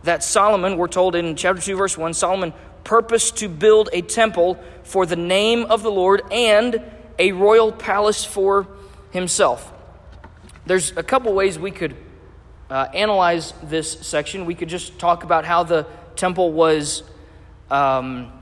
that 0.04 0.25
Solomon, 0.25 0.76
we're 0.76 0.88
told 0.88 1.14
in 1.14 1.37
chapter 1.37 1.61
2, 1.61 1.76
verse 1.76 1.99
1, 1.99 2.14
Solomon 2.14 2.54
purposed 2.85 3.37
to 3.38 3.49
build 3.49 3.90
a 3.92 4.00
temple 4.00 4.58
for 4.85 5.04
the 5.04 5.16
name 5.16 5.66
of 5.66 5.82
the 5.82 5.90
Lord 5.90 6.23
and 6.30 6.82
a 7.18 7.32
royal 7.32 7.73
palace 7.73 8.25
for 8.25 8.68
himself. 9.11 9.73
There's 10.66 10.97
a 10.97 11.02
couple 11.02 11.35
ways 11.35 11.58
we 11.58 11.70
could 11.70 11.97
uh, 12.70 12.87
analyze 12.94 13.52
this 13.62 13.90
section. 14.06 14.47
We 14.47 14.54
could 14.54 14.68
just 14.68 14.99
talk 14.99 15.25
about 15.25 15.44
how 15.44 15.64
the 15.64 15.87
temple 16.19 16.53
was 16.53 17.05
um, 17.71 18.33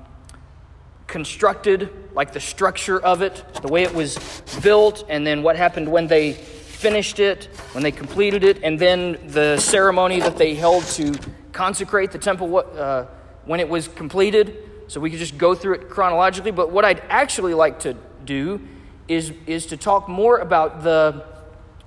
constructed, 1.07 1.91
like 2.15 2.33
the 2.33 2.41
structure 2.41 2.99
of 2.99 3.23
it, 3.23 3.45
the 3.63 3.69
way 3.69 3.85
it 3.85 3.95
was 3.95 4.19
built, 4.63 5.05
and 5.09 5.27
then 5.27 5.43
what 5.43 5.57
happened 5.57 5.91
when 5.91 6.07
they 6.07 6.33
finished 6.33 7.21
it, 7.21 7.45
when 7.73 7.83
they 7.83 7.93
completed 7.93 8.43
it, 8.43 8.63
and 8.63 8.79
then 8.79 9.19
the 9.29 9.59
ceremony 9.59 10.21
that 10.21 10.37
they 10.37 10.55
held 10.55 10.85
to 10.85 11.15
consecrate 11.53 12.11
the 12.11 12.19
temple 12.19 12.57
uh, 12.57 13.07
when 13.45 13.61
it 13.61 13.69
was 13.69 13.89
completed. 13.89 14.57
So 14.89 15.01
we 15.01 15.11
could 15.11 15.19
just 15.19 15.39
go 15.39 15.55
through 15.55 15.75
it 15.75 15.89
chronologically. 15.89 16.51
But 16.51 16.71
what 16.71 16.85
I'd 16.85 17.03
actually 17.09 17.55
like 17.55 17.81
to 17.81 17.95
do 18.25 18.61
is, 19.09 19.33
is 19.47 19.67
to 19.67 19.77
talk 19.77 20.09
more 20.09 20.39
about 20.39 20.83
the 20.83 21.25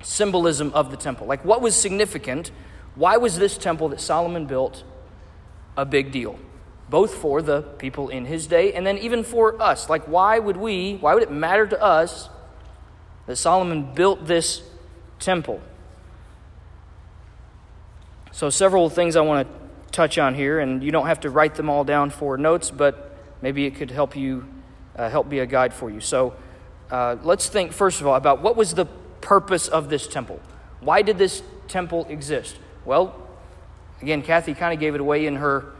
symbolism 0.01 0.71
of 0.73 0.91
the 0.91 0.97
temple. 0.97 1.27
Like, 1.27 1.43
what 1.45 1.61
was 1.61 1.75
significant? 1.75 2.51
Why 2.95 3.17
was 3.17 3.37
this 3.37 3.57
temple 3.57 3.89
that 3.89 4.01
Solomon 4.01 4.45
built 4.45 4.83
a 5.77 5.85
big 5.85 6.11
deal? 6.11 6.39
Both 6.89 7.15
for 7.15 7.41
the 7.41 7.61
people 7.61 8.09
in 8.09 8.25
his 8.25 8.47
day 8.47 8.73
and 8.73 8.85
then 8.85 8.97
even 8.97 9.23
for 9.23 9.61
us. 9.61 9.89
Like, 9.89 10.07
why 10.07 10.39
would 10.39 10.57
we, 10.57 10.95
why 10.95 11.13
would 11.13 11.23
it 11.23 11.31
matter 11.31 11.67
to 11.67 11.81
us 11.81 12.29
that 13.27 13.35
Solomon 13.35 13.93
built 13.93 14.25
this 14.25 14.63
temple? 15.19 15.61
So, 18.31 18.49
several 18.49 18.89
things 18.89 19.15
I 19.15 19.21
want 19.21 19.47
to 19.47 19.53
touch 19.91 20.17
on 20.17 20.33
here, 20.35 20.59
and 20.59 20.83
you 20.83 20.91
don't 20.91 21.07
have 21.07 21.19
to 21.21 21.29
write 21.29 21.55
them 21.55 21.69
all 21.69 21.83
down 21.83 22.09
for 22.09 22.37
notes, 22.37 22.71
but 22.71 23.17
maybe 23.41 23.65
it 23.65 23.75
could 23.75 23.91
help 23.91 24.15
you, 24.15 24.47
uh, 24.95 25.09
help 25.09 25.29
be 25.29 25.39
a 25.39 25.45
guide 25.45 25.73
for 25.73 25.89
you. 25.89 25.99
So, 25.99 26.35
uh, 26.91 27.17
let's 27.23 27.49
think 27.49 27.71
first 27.71 28.01
of 28.01 28.07
all 28.07 28.15
about 28.15 28.41
what 28.41 28.55
was 28.55 28.73
the 28.73 28.85
purpose 29.21 29.67
of 29.67 29.89
this 29.89 30.07
temple. 30.07 30.39
Why 30.79 31.01
did 31.01 31.17
this 31.17 31.43
temple 31.67 32.05
exist? 32.09 32.57
Well, 32.85 33.28
again, 34.01 34.21
Kathy 34.21 34.53
kind 34.53 34.73
of 34.73 34.79
gave 34.79 34.95
it 34.95 35.01
away 35.01 35.25
in 35.25 35.35
her 35.35 35.73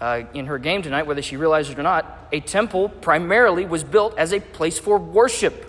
uh, 0.00 0.24
in 0.34 0.46
her 0.46 0.58
game 0.58 0.82
tonight, 0.82 1.06
whether 1.06 1.22
she 1.22 1.36
realized 1.36 1.70
it 1.70 1.78
or 1.78 1.82
not. 1.82 2.28
A 2.32 2.40
temple 2.40 2.88
primarily 2.88 3.64
was 3.64 3.82
built 3.82 4.18
as 4.18 4.32
a 4.32 4.40
place 4.40 4.78
for 4.78 4.98
worship, 4.98 5.64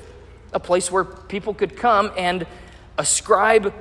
a 0.53 0.59
place 0.59 0.91
where 0.91 1.03
people 1.03 1.53
could 1.53 1.77
come 1.77 2.11
and 2.17 2.45
ascribe 2.97 3.73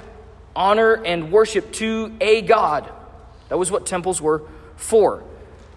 honor 0.54 0.94
and 1.04 1.32
worship 1.32 1.72
to 1.72 2.14
a 2.20 2.42
god. 2.42 2.90
That 3.48 3.58
was 3.58 3.70
what 3.70 3.86
temples 3.86 4.20
were 4.20 4.42
for. 4.76 5.24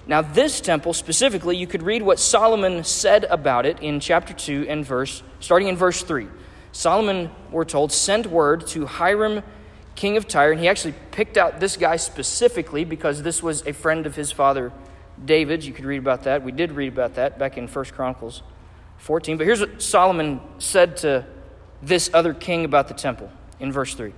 Now, 0.08 0.22
this 0.24 0.60
temple 0.60 0.94
specifically, 0.94 1.56
you 1.56 1.68
could 1.68 1.84
read 1.84 2.02
what 2.02 2.20
Solomon 2.20 2.84
said 2.84 3.26
about 3.26 3.66
it 3.66 3.80
in 3.80 4.00
chapter 4.00 4.34
2 4.34 4.66
and 4.68 4.84
verse, 4.84 5.22
starting 5.40 5.68
in 5.68 5.76
verse 5.76 6.02
3. 6.02 6.28
Solomon, 6.72 7.30
we're 7.52 7.66
told, 7.66 7.92
sent 7.92 8.26
word 8.26 8.66
to 8.68 8.88
Hiram, 8.88 9.44
king 10.00 10.16
of 10.16 10.30
Tyre, 10.30 10.54
and 10.54 10.62
he 10.62 10.70
actually 10.70 10.94
picked 11.12 11.36
out 11.36 11.60
this 11.60 11.76
guy 11.76 11.98
specifically 11.98 12.86
because 12.86 13.22
this 13.22 13.44
was 13.44 13.68
a 13.68 13.74
friend 13.74 14.06
of 14.06 14.16
his 14.16 14.32
father 14.32 14.72
David. 15.24 15.66
You 15.66 15.74
could 15.74 15.84
read 15.84 15.98
about 15.98 16.24
that. 16.24 16.42
We 16.42 16.54
did 16.54 16.72
read 16.72 16.94
about 16.94 17.16
that 17.16 17.38
back 17.38 17.58
in 17.58 17.68
1 17.68 17.86
Chronicles 17.88 18.42
14. 19.00 19.38
But 19.38 19.46
here's 19.46 19.60
what 19.60 19.82
Solomon 19.82 20.40
said 20.58 20.96
to 20.98 21.26
this 21.82 22.10
other 22.14 22.34
king 22.34 22.64
about 22.64 22.88
the 22.88 22.94
temple 22.94 23.30
in 23.60 23.74
verse 23.74 23.94
3. 23.94 24.14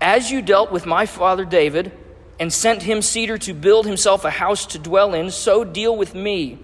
As 0.00 0.30
you 0.30 0.40
dealt 0.40 0.72
with 0.72 0.86
my 0.86 1.04
father 1.04 1.44
David 1.44 1.92
and 2.40 2.50
sent 2.50 2.82
him 2.82 3.02
cedar 3.02 3.36
to 3.36 3.52
build 3.52 3.84
himself 3.84 4.24
a 4.24 4.30
house 4.30 4.64
to 4.68 4.78
dwell 4.78 5.12
in, 5.12 5.30
so 5.30 5.64
deal 5.64 5.94
with 5.94 6.14
me. 6.14 6.58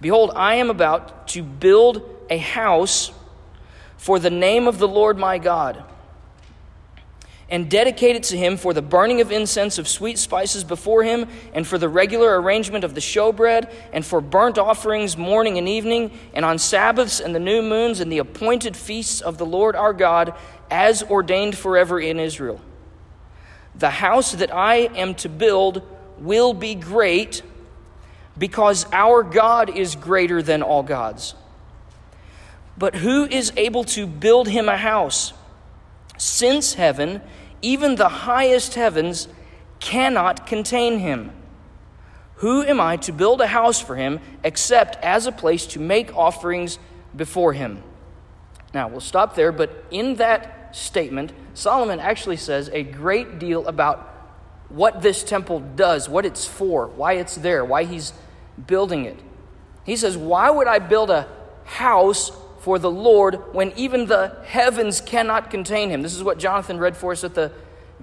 Behold, 0.00 0.30
I 0.36 0.54
am 0.54 0.70
about 0.70 1.26
to 1.28 1.42
build 1.42 2.08
a 2.30 2.38
house 2.38 3.10
for 3.96 4.20
the 4.20 4.30
name 4.30 4.68
of 4.68 4.78
the 4.78 4.86
Lord 4.86 5.18
my 5.18 5.38
God, 5.38 5.82
and 7.50 7.70
dedicate 7.70 8.14
it 8.14 8.22
to 8.24 8.36
him 8.36 8.56
for 8.56 8.74
the 8.74 8.82
burning 8.82 9.20
of 9.20 9.32
incense 9.32 9.78
of 9.78 9.88
sweet 9.88 10.18
spices 10.18 10.64
before 10.64 11.02
him, 11.02 11.26
and 11.54 11.66
for 11.66 11.78
the 11.78 11.88
regular 11.88 12.40
arrangement 12.40 12.84
of 12.84 12.94
the 12.94 13.00
showbread, 13.00 13.72
and 13.92 14.04
for 14.04 14.20
burnt 14.20 14.58
offerings 14.58 15.16
morning 15.16 15.56
and 15.56 15.68
evening, 15.68 16.10
and 16.34 16.44
on 16.44 16.58
Sabbaths 16.58 17.20
and 17.20 17.34
the 17.34 17.40
new 17.40 17.62
moons, 17.62 18.00
and 18.00 18.12
the 18.12 18.18
appointed 18.18 18.76
feasts 18.76 19.20
of 19.20 19.38
the 19.38 19.46
Lord 19.46 19.76
our 19.76 19.92
God, 19.92 20.34
as 20.70 21.02
ordained 21.04 21.56
forever 21.56 21.98
in 21.98 22.20
Israel. 22.20 22.60
The 23.74 23.90
house 23.90 24.32
that 24.32 24.54
I 24.54 24.76
am 24.76 25.14
to 25.16 25.28
build 25.28 25.82
will 26.18 26.52
be 26.52 26.74
great 26.74 27.42
because 28.36 28.86
our 28.92 29.22
God 29.22 29.70
is 29.70 29.94
greater 29.94 30.42
than 30.42 30.62
all 30.62 30.82
gods. 30.82 31.34
But 32.76 32.94
who 32.96 33.24
is 33.24 33.52
able 33.56 33.84
to 33.84 34.06
build 34.06 34.48
him 34.48 34.68
a 34.68 34.76
house? 34.76 35.32
Since 36.16 36.74
heaven, 36.74 37.20
even 37.62 37.96
the 37.96 38.08
highest 38.08 38.74
heavens, 38.74 39.28
cannot 39.80 40.46
contain 40.46 40.98
him. 40.98 41.32
Who 42.36 42.62
am 42.62 42.80
I 42.80 42.96
to 42.98 43.12
build 43.12 43.40
a 43.40 43.46
house 43.46 43.80
for 43.80 43.96
him 43.96 44.20
except 44.44 45.02
as 45.04 45.26
a 45.26 45.32
place 45.32 45.66
to 45.68 45.80
make 45.80 46.16
offerings 46.16 46.78
before 47.14 47.52
him? 47.52 47.82
Now, 48.72 48.88
we'll 48.88 49.00
stop 49.00 49.34
there, 49.34 49.50
but 49.50 49.84
in 49.90 50.16
that 50.16 50.76
statement, 50.76 51.32
Solomon 51.54 51.98
actually 52.00 52.36
says 52.36 52.70
a 52.72 52.82
great 52.82 53.38
deal 53.38 53.66
about 53.66 54.14
what 54.68 55.00
this 55.00 55.24
temple 55.24 55.60
does, 55.60 56.08
what 56.08 56.26
it's 56.26 56.44
for, 56.44 56.88
why 56.88 57.14
it's 57.14 57.36
there, 57.36 57.64
why 57.64 57.84
he's 57.84 58.12
building 58.66 59.04
it. 59.04 59.18
He 59.84 59.96
says, 59.96 60.16
Why 60.16 60.50
would 60.50 60.66
I 60.66 60.78
build 60.78 61.10
a 61.10 61.26
house 61.64 62.30
for 62.68 62.78
the 62.78 62.90
Lord 62.90 63.54
when 63.54 63.72
even 63.76 64.04
the 64.04 64.36
heavens 64.44 65.00
cannot 65.00 65.50
contain 65.50 65.88
him. 65.88 66.02
This 66.02 66.14
is 66.14 66.22
what 66.22 66.38
Jonathan 66.38 66.76
read 66.76 66.98
for 66.98 67.12
us 67.12 67.24
at 67.24 67.34
the 67.34 67.50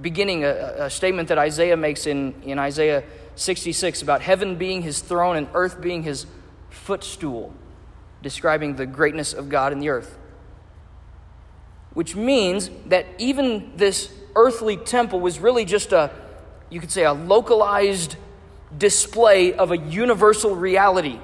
beginning, 0.02 0.44
a, 0.44 0.86
a, 0.86 0.90
statement 0.90 1.28
that 1.28 1.38
Isaiah 1.38 1.78
makes 1.78 2.08
in, 2.08 2.34
in 2.42 2.58
Isaiah 2.58 3.04
66 3.36 4.02
about 4.02 4.22
heaven 4.24 4.56
being 4.56 4.82
his 4.82 5.02
throne 5.02 5.36
and 5.36 5.48
earth 5.54 5.80
being 5.80 6.02
his 6.02 6.26
footstool, 6.72 7.54
describing 8.24 8.76
the 8.76 8.88
greatness 8.88 9.34
of 9.34 9.50
God 9.50 9.72
in 9.72 9.78
the 9.78 9.90
earth. 9.90 10.18
Which 11.94 12.16
means 12.16 12.72
that 12.88 13.06
even 13.20 13.72
this 13.78 14.12
earthly 14.36 14.78
temple 14.78 15.20
was 15.20 15.38
really 15.38 15.66
just 15.66 15.94
a, 15.94 16.10
you 16.72 16.80
could 16.80 16.92
say, 16.92 17.04
a 17.04 17.14
localized 17.14 18.16
display 18.76 19.54
of 19.54 19.70
a 19.70 19.78
universal 19.78 20.56
reality. 20.56 21.20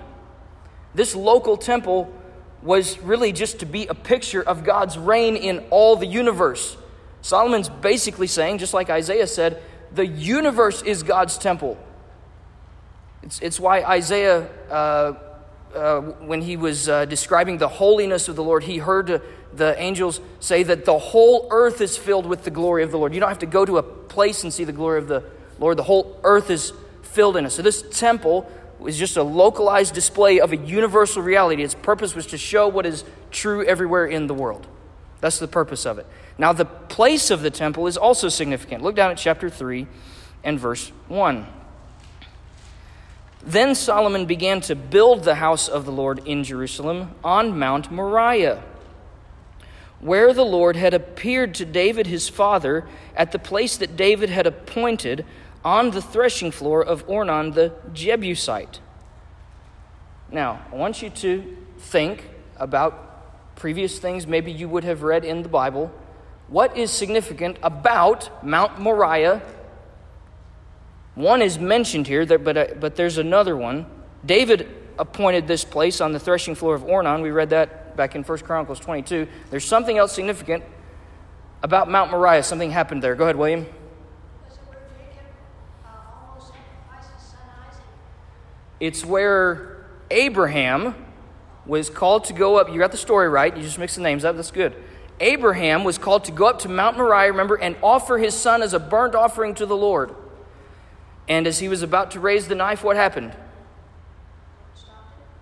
This 0.94 1.16
local 1.16 1.58
temple 1.58 2.14
was 2.62 3.00
really 3.00 3.32
just 3.32 3.60
to 3.60 3.66
be 3.66 3.88
a 3.88 3.94
picture 3.94 4.42
of 4.42 4.64
God's 4.64 4.98
reign 4.98 5.36
in 5.36 5.60
all 5.70 5.96
the 5.96 6.06
universe. 6.06 6.78
Solomon's 7.22 7.70
basically 7.70 8.28
saying, 8.28 8.60
just 8.60 8.74
like 8.74 8.90
Isaiah 8.90 9.28
said, 9.28 9.62
the 9.94 10.06
universe 10.06 10.82
is 10.82 11.04
God's 11.04 11.38
temple. 11.38 11.78
It's, 13.24 13.40
it's 13.40 13.60
why 13.60 13.84
Isaiah, 13.84 14.50
uh, 14.70 15.14
uh, 15.76 16.02
when 16.02 16.42
he 16.42 16.58
was 16.58 16.90
uh, 16.90 17.06
describing 17.06 17.58
the 17.58 17.68
holiness 17.68 18.28
of 18.28 18.36
the 18.36 18.44
Lord, 18.44 18.64
he 18.64 18.78
heard 18.78 19.22
the 19.54 19.76
angels 19.80 20.22
say 20.40 20.64
that 20.64 20.86
the 20.86 20.98
whole 20.98 21.48
earth 21.52 21.82
is 21.82 21.98
filled 21.98 22.26
with 22.26 22.44
the 22.44 22.52
glory 22.52 22.84
of 22.84 22.92
the 22.92 22.98
Lord. 22.98 23.14
You 23.14 23.20
don't 23.20 23.30
have 23.30 23.40
to 23.40 23.46
go 23.46 23.66
to 23.66 23.78
a 23.78 23.84
place 23.84 24.44
and 24.44 24.54
see 24.54 24.64
the 24.64 24.74
glory 24.74 24.98
of 24.98 25.08
the 25.08 25.24
Lord, 25.60 25.78
the 25.78 25.84
whole 25.84 26.20
earth 26.24 26.50
is 26.50 26.74
filled 27.04 27.38
in 27.38 27.46
it. 27.46 27.52
So, 27.52 27.62
this 27.62 27.84
temple 27.92 28.50
was 28.82 28.98
just 28.98 29.18
a 29.18 29.24
localized 29.24 29.94
display 29.94 30.40
of 30.40 30.52
a 30.52 30.58
universal 30.58 31.22
reality. 31.22 31.64
Its 31.64 31.76
purpose 31.76 32.16
was 32.16 32.26
to 32.28 32.38
show 32.38 32.68
what 32.68 32.86
is 32.86 33.04
true 33.30 33.64
everywhere 33.66 34.06
in 34.06 34.28
the 34.28 34.34
world. 34.34 34.68
That's 35.20 35.40
the 35.40 35.48
purpose 35.48 35.86
of 35.86 36.00
it. 36.00 36.08
Now, 36.38 36.52
the 36.52 36.66
place 36.66 37.30
of 37.30 37.42
the 37.42 37.52
temple 37.52 37.88
is 37.88 37.96
also 37.96 38.28
significant. 38.28 38.84
Look 38.84 38.96
down 38.96 39.12
at 39.12 39.18
chapter 39.18 39.50
3 39.50 39.88
and 40.44 40.60
verse 40.60 40.92
1. 41.08 41.46
Then 43.44 43.74
Solomon 43.76 44.26
began 44.26 44.62
to 44.62 44.76
build 44.76 45.24
the 45.24 45.36
house 45.36 45.68
of 45.68 45.86
the 45.86 45.92
Lord 45.92 46.28
in 46.28 46.44
Jerusalem 46.44 47.12
on 47.24 47.58
Mount 47.58 47.92
Moriah, 47.92 48.64
where 50.00 50.34
the 50.34 50.46
Lord 50.46 50.76
had 50.76 50.94
appeared 50.94 51.56
to 51.56 51.66
David 51.66 52.08
his 52.08 52.30
father 52.30 52.88
at 53.16 53.32
the 53.32 53.40
place 53.40 53.78
that 53.78 53.96
David 53.96 54.30
had 54.30 54.46
appointed 54.46 55.26
on 55.64 55.92
the 55.92 56.02
threshing 56.02 56.52
floor 56.52 56.84
of 56.84 57.08
Ornan 57.08 57.54
the 57.54 57.74
Jebusite. 57.94 58.80
Now, 60.32 60.62
I 60.72 60.76
want 60.76 61.02
you 61.02 61.10
to 61.10 61.58
think 61.78 62.24
about 62.58 63.56
previous 63.56 64.00
things 64.00 64.26
maybe 64.26 64.52
you 64.52 64.68
would 64.70 64.84
have 64.84 65.04
read 65.04 65.26
in 65.26 65.44
the 65.44 65.50
Bible. 65.50 65.92
What 66.48 66.78
is 66.78 66.92
significant 66.92 67.58
about 67.62 68.44
Mount 68.44 68.80
Moriah? 68.80 69.42
One 71.16 71.42
is 71.42 71.60
mentioned 71.60 72.08
here, 72.08 72.26
but, 72.26 72.58
uh, 72.58 72.68
but 72.80 72.96
there's 72.96 73.18
another 73.18 73.56
one. 73.58 73.86
David 74.26 74.68
appointed 74.98 75.48
this 75.48 75.64
place 75.64 76.00
on 76.02 76.14
the 76.14 76.20
threshing 76.20 76.56
floor 76.56 76.76
of 76.76 76.84
Ornan. 76.84 77.22
We 77.22 77.32
read 77.32 77.50
that 77.50 77.96
back 77.98 78.16
in 78.16 78.24
1 78.24 78.38
Chronicles 78.40 78.80
22. 78.80 79.28
There's 79.50 79.66
something 79.66 79.98
else 79.98 80.14
significant 80.14 80.64
about 81.62 81.90
Mount 81.90 82.12
Moriah. 82.12 82.44
Something 82.44 82.72
happened 82.72 83.04
there. 83.04 83.16
Go 83.16 83.26
ahead, 83.26 83.36
William. 83.36 83.66
It's 88.82 89.06
where 89.06 89.86
Abraham 90.10 90.96
was 91.68 91.88
called 91.88 92.26
to 92.26 92.34
go 92.34 92.58
up. 92.58 92.68
You 92.68 92.80
got 92.80 92.92
the 92.92 92.98
story 92.98 93.30
right. 93.30 93.56
You 93.56 93.62
just 93.62 93.78
mixed 93.78 93.96
the 93.96 94.02
names 94.02 94.26
up. 94.26 94.36
That's 94.36 94.50
good. 94.50 94.76
Abraham 95.20 95.84
was 95.84 96.00
called 96.00 96.24
to 96.26 96.32
go 96.32 96.48
up 96.48 96.58
to 96.60 96.70
Mount 96.70 96.98
Moriah, 96.98 97.32
remember, 97.32 97.56
and 97.56 97.76
offer 97.84 98.18
his 98.18 98.34
son 98.34 98.64
as 98.64 98.74
a 98.74 98.80
burnt 98.80 99.14
offering 99.14 99.54
to 99.56 99.68
the 99.68 99.78
Lord. 99.78 100.16
And 101.30 101.46
as 101.46 101.60
he 101.60 101.68
was 101.68 101.84
about 101.84 102.10
to 102.12 102.20
raise 102.20 102.48
the 102.48 102.56
knife, 102.56 102.84
what 102.84 102.96
happened? 102.96 103.36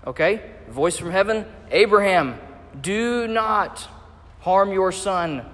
Okay? 0.05 0.41
Voice 0.67 0.98
from 0.98 1.12
heaven 1.12 1.46
Abraham, 1.72 2.38
do 2.79 3.25
not 3.25 3.88
harm 4.41 4.74
your 4.74 4.91
son. 4.91 5.46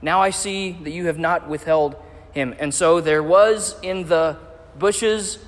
Now 0.00 0.22
I 0.22 0.30
see 0.30 0.72
that 0.72 0.90
you 0.90 1.04
have 1.06 1.18
not 1.18 1.50
withheld 1.50 1.96
him. 2.32 2.54
And 2.58 2.72
so 2.72 3.02
there 3.02 3.22
was 3.22 3.76
in 3.82 4.08
the 4.08 4.38
bushes 4.78 5.38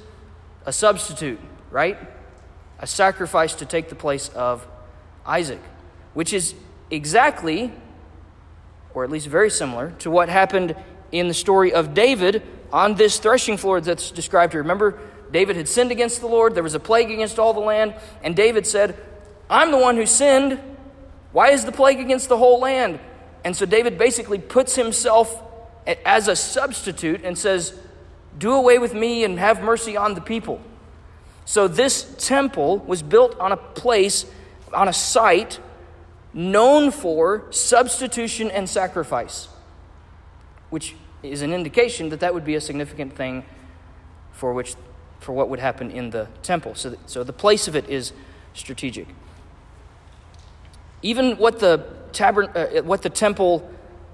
a 0.67 0.73
substitute 0.73 1.41
right? 1.71 1.99
A 2.79 2.87
sacrifice 2.87 3.55
to 3.57 3.67
take 3.67 3.89
the 3.89 3.95
place 3.95 4.29
of 4.31 4.67
Isaac, 5.27 5.61
which 6.15 6.33
is 6.33 6.55
exactly, 6.91 7.73
or 8.95 9.05
at 9.05 9.11
least 9.11 9.27
very 9.27 9.51
similar, 9.51 9.93
to 9.99 10.11
what 10.11 10.29
happened 10.29 10.75
in 11.13 11.29
the 11.29 11.35
story 11.35 11.73
of 11.73 11.95
David 11.95 12.43
on 12.73 12.95
this 12.95 13.19
threshing 13.19 13.57
floor 13.57 13.81
that's 13.81 14.11
described 14.11 14.53
here. 14.53 14.63
Remember, 14.63 14.99
David 15.31 15.57
had 15.57 15.69
sinned 15.69 15.91
against 15.91 16.21
the 16.21 16.27
Lord, 16.27 16.55
there 16.55 16.63
was 16.63 16.75
a 16.75 16.81
plague 16.81 17.11
against 17.11 17.39
all 17.39 17.53
the 17.53 17.61
land, 17.61 17.95
and 18.23 18.35
David 18.35 18.67
said, 18.67 18.97
I'm 19.51 19.71
the 19.71 19.79
one 19.79 19.97
who 19.97 20.07
sinned. 20.07 20.61
Why 21.33 21.51
is 21.51 21.65
the 21.65 21.73
plague 21.73 22.01
against 22.01 22.29
the 22.29 22.37
whole 22.37 22.61
land? 22.61 23.01
And 23.45 23.57
so 23.57 23.67
David 23.67 23.99
basically 23.99 24.39
puts 24.39 24.75
himself 24.75 25.43
as 26.05 26.29
a 26.29 26.37
substitute 26.37 27.25
and 27.25 27.37
says, 27.37 27.79
Do 28.37 28.53
away 28.53 28.79
with 28.79 28.95
me 28.95 29.25
and 29.25 29.39
have 29.39 29.63
mercy 29.63 29.97
on 29.97 30.15
the 30.15 30.21
people. 30.21 30.61
So 31.49 31.67
this 31.67 32.15
temple 32.19 32.77
was 32.81 33.03
built 33.03 33.41
on 33.41 33.53
a 33.53 33.57
place, 33.57 34.27
on 34.75 34.87
a 34.87 34.93
site 34.93 35.59
known 36.35 36.91
for 36.91 37.51
substitution 37.51 38.51
and 38.51 38.69
sacrifice, 38.69 39.49
which 40.69 40.95
is 41.23 41.41
an 41.41 41.55
indication 41.55 42.11
that 42.11 42.21
that 42.21 42.35
would 42.35 42.45
be 42.45 42.55
a 42.55 42.61
significant 42.61 43.17
thing 43.17 43.47
for 44.31 44.53
which 44.53 44.75
for 45.21 45.33
what 45.33 45.49
would 45.49 45.59
happen 45.59 45.91
in 45.91 46.11
the 46.11 46.29
temple. 46.43 46.75
So, 46.75 46.97
so 47.07 47.25
the 47.25 47.33
place 47.33 47.67
of 47.67 47.75
it 47.75 47.89
is 47.89 48.13
strategic. 48.53 49.09
Even 51.01 51.39
what 51.39 51.61
the 51.61 51.87
tabern- 52.13 52.55
uh, 52.55 52.83
what 52.83 53.01
the 53.01 53.09
temple 53.09 53.67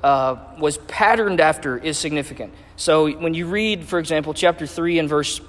uh, 0.05 0.37
was 0.61 0.79
patterned 0.87 1.41
after 1.41 1.79
is 1.79 1.99
significant. 1.99 2.55
So 2.77 3.11
when 3.11 3.35
you 3.35 3.49
read, 3.49 3.87
for 3.87 3.99
example, 3.99 4.35
chapter 4.35 4.69
three 4.69 5.01
and 5.01 5.09
verse 5.09 5.41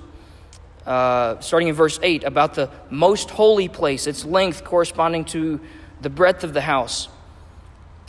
uh, 0.86 1.40
starting 1.40 1.68
in 1.68 1.76
verse 1.76 2.00
8, 2.02 2.24
about 2.24 2.54
the 2.54 2.70
most 2.90 3.32
holy 3.32 3.68
place, 3.68 4.08
its 4.08 4.24
length 4.24 4.64
corresponding 4.64 5.26
to 5.26 5.60
the 6.02 6.10
breadth 6.10 6.44
of 6.44 6.54
the 6.54 6.62
house. 6.62 7.10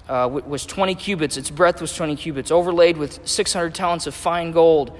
Uh, 0.08 0.28
was 0.46 0.64
20 0.66 0.94
cubits, 0.94 1.36
its 1.36 1.50
breadth 1.50 1.80
was 1.80 1.92
20 1.94 2.14
cubits, 2.16 2.50
overlaid 2.50 2.96
with 2.96 3.26
600 3.26 3.74
talents 3.74 4.06
of 4.06 4.14
fine 4.14 4.52
gold. 4.52 4.96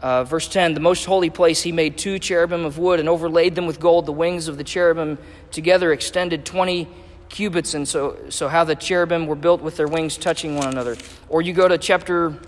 Uh, 0.00 0.24
verse 0.24 0.46
10 0.46 0.74
The 0.74 0.80
most 0.80 1.04
holy 1.06 1.30
place 1.30 1.62
he 1.62 1.72
made 1.72 1.98
two 1.98 2.18
cherubim 2.18 2.64
of 2.64 2.78
wood 2.78 3.00
and 3.00 3.08
overlaid 3.08 3.54
them 3.54 3.66
with 3.66 3.80
gold. 3.80 4.06
The 4.06 4.12
wings 4.12 4.46
of 4.46 4.58
the 4.58 4.64
cherubim 4.64 5.18
together 5.50 5.92
extended 5.92 6.44
20 6.44 6.86
cubits, 7.28 7.74
and 7.74 7.88
so, 7.88 8.16
so 8.28 8.46
how 8.46 8.62
the 8.62 8.76
cherubim 8.76 9.26
were 9.26 9.34
built 9.34 9.62
with 9.62 9.76
their 9.76 9.88
wings 9.88 10.16
touching 10.16 10.54
one 10.54 10.68
another. 10.68 10.96
Or 11.28 11.42
you 11.42 11.52
go 11.52 11.66
to 11.66 11.78
chapter 11.78 12.38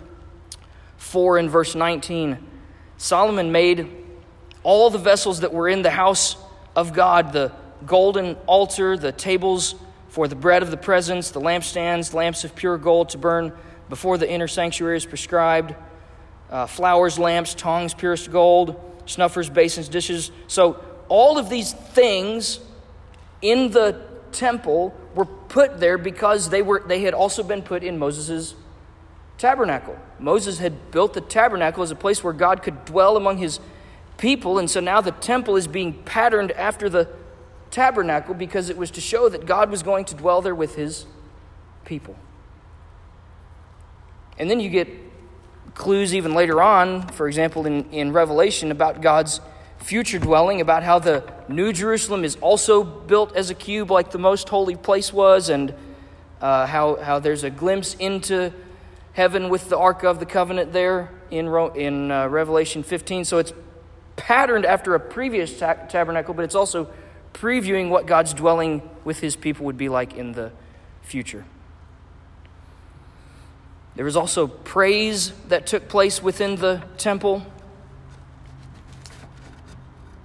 4 0.98 1.38
and 1.38 1.50
verse 1.50 1.74
19. 1.74 2.38
Solomon 2.98 3.50
made 3.50 3.88
all 4.62 4.90
the 4.90 4.98
vessels 4.98 5.40
that 5.40 5.52
were 5.52 5.68
in 5.68 5.82
the 5.82 5.90
house 5.90 6.36
of 6.74 6.92
God 6.92 7.32
the 7.32 7.52
golden 7.86 8.34
altar, 8.46 8.96
the 8.96 9.12
tables 9.12 9.74
for 10.08 10.26
the 10.26 10.34
bread 10.34 10.62
of 10.62 10.70
the 10.70 10.76
presence, 10.76 11.30
the 11.30 11.40
lampstands, 11.40 12.12
lamps 12.14 12.44
of 12.44 12.54
pure 12.54 12.78
gold 12.78 13.10
to 13.10 13.18
burn 13.18 13.52
before 13.88 14.18
the 14.18 14.30
inner 14.30 14.48
sanctuary 14.48 14.96
is 14.96 15.06
prescribed, 15.06 15.74
uh, 16.50 16.66
flowers, 16.66 17.18
lamps, 17.18 17.54
tongs, 17.54 17.94
purest 17.94 18.30
gold, 18.30 18.80
snuffers, 19.06 19.48
basins, 19.48 19.88
dishes. 19.88 20.30
So, 20.46 20.82
all 21.08 21.38
of 21.38 21.48
these 21.48 21.72
things 21.72 22.60
in 23.40 23.70
the 23.70 24.02
temple 24.32 24.94
were 25.14 25.24
put 25.24 25.80
there 25.80 25.96
because 25.96 26.50
they, 26.50 26.60
were, 26.60 26.82
they 26.86 27.00
had 27.00 27.14
also 27.14 27.42
been 27.42 27.62
put 27.62 27.82
in 27.82 27.98
Moses' 27.98 28.54
tabernacle. 29.38 29.98
Moses 30.18 30.58
had 30.58 30.90
built 30.90 31.14
the 31.14 31.20
tabernacle 31.20 31.82
as 31.82 31.90
a 31.90 31.96
place 31.96 32.22
where 32.22 32.34
God 32.34 32.62
could 32.62 32.84
dwell 32.84 33.16
among 33.16 33.38
his 33.38 33.58
people. 34.18 34.58
And 34.58 34.68
so 34.68 34.80
now 34.80 35.00
the 35.00 35.12
temple 35.12 35.56
is 35.56 35.66
being 35.66 35.94
patterned 36.02 36.52
after 36.52 36.90
the 36.90 37.08
tabernacle 37.70 38.34
because 38.34 38.68
it 38.68 38.76
was 38.76 38.90
to 38.92 39.00
show 39.00 39.28
that 39.28 39.46
God 39.46 39.70
was 39.70 39.82
going 39.82 40.04
to 40.06 40.14
dwell 40.14 40.42
there 40.42 40.54
with 40.54 40.74
his 40.74 41.06
people. 41.84 42.16
And 44.38 44.50
then 44.50 44.60
you 44.60 44.68
get 44.68 44.88
clues 45.74 46.14
even 46.14 46.34
later 46.34 46.60
on, 46.60 47.06
for 47.08 47.26
example, 47.26 47.66
in, 47.66 47.88
in 47.90 48.12
Revelation, 48.12 48.70
about 48.70 49.00
God's 49.00 49.40
future 49.78 50.18
dwelling, 50.18 50.60
about 50.60 50.82
how 50.82 50.98
the 50.98 51.24
New 51.48 51.72
Jerusalem 51.72 52.24
is 52.24 52.36
also 52.36 52.82
built 52.82 53.34
as 53.36 53.50
a 53.50 53.54
cube 53.54 53.90
like 53.90 54.10
the 54.10 54.18
most 54.18 54.48
holy 54.48 54.76
place 54.76 55.12
was, 55.12 55.48
and 55.48 55.74
uh, 56.40 56.66
how, 56.66 56.96
how 56.96 57.18
there's 57.18 57.44
a 57.44 57.50
glimpse 57.50 57.94
into 57.94 58.52
heaven 59.12 59.48
with 59.48 59.68
the 59.68 59.78
Ark 59.78 60.04
of 60.04 60.20
the 60.20 60.26
Covenant 60.26 60.72
there 60.72 61.10
in, 61.30 61.48
in 61.74 62.10
uh, 62.10 62.28
Revelation 62.28 62.82
15. 62.82 63.24
So 63.24 63.38
it's 63.38 63.52
patterned 64.18 64.66
after 64.66 64.94
a 64.94 65.00
previous 65.00 65.58
ta- 65.58 65.86
tabernacle, 65.88 66.34
but 66.34 66.44
it's 66.44 66.54
also 66.54 66.90
previewing 67.32 67.88
what 67.88 68.06
God's 68.06 68.34
dwelling 68.34 68.82
with 69.04 69.20
his 69.20 69.36
people 69.36 69.64
would 69.66 69.78
be 69.78 69.88
like 69.88 70.14
in 70.14 70.32
the 70.32 70.52
future. 71.02 71.44
There 73.94 74.04
was 74.04 74.16
also 74.16 74.46
praise 74.46 75.32
that 75.48 75.66
took 75.66 75.88
place 75.88 76.22
within 76.22 76.56
the 76.56 76.82
temple. 76.98 77.44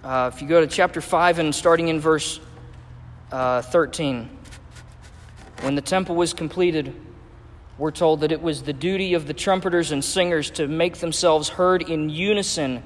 Uh, 0.03 0.29
if 0.34 0.41
you 0.41 0.47
go 0.47 0.60
to 0.60 0.67
chapter 0.67 1.01
5 1.01 1.39
and 1.39 1.56
starting 1.56 1.88
in 1.88 1.99
verse 1.99 2.39
uh, 3.32 3.62
13, 3.62 4.29
when 5.62 5.75
the 5.75 5.82
temple 5.82 6.15
was 6.15 6.34
completed, 6.34 6.93
we're 7.77 7.91
told 7.91 8.21
that 8.21 8.32
it 8.32 8.41
was 8.41 8.63
the 8.63 8.73
duty 8.73 9.13
of 9.13 9.27
the 9.27 9.34
trumpeters 9.34 9.91
and 9.91 10.03
singers 10.03 10.51
to 10.51 10.67
make 10.67 10.97
themselves 10.97 11.49
heard 11.49 11.82
in 11.82 12.10
unison 12.10 12.84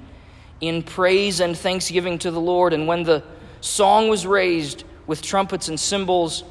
in 0.62 0.84
praise 0.84 1.40
and 1.40 1.58
thanksgiving 1.58 2.18
to 2.20 2.32
the 2.32 2.42
Lord. 2.42 2.74
And 2.74 2.88
when 2.88 3.04
the 3.04 3.24
song 3.62 4.10
was 4.10 4.26
raised 4.26 4.84
with 5.06 5.22
trumpets 5.22 5.68
and 5.70 5.80
cymbals, 5.80 6.44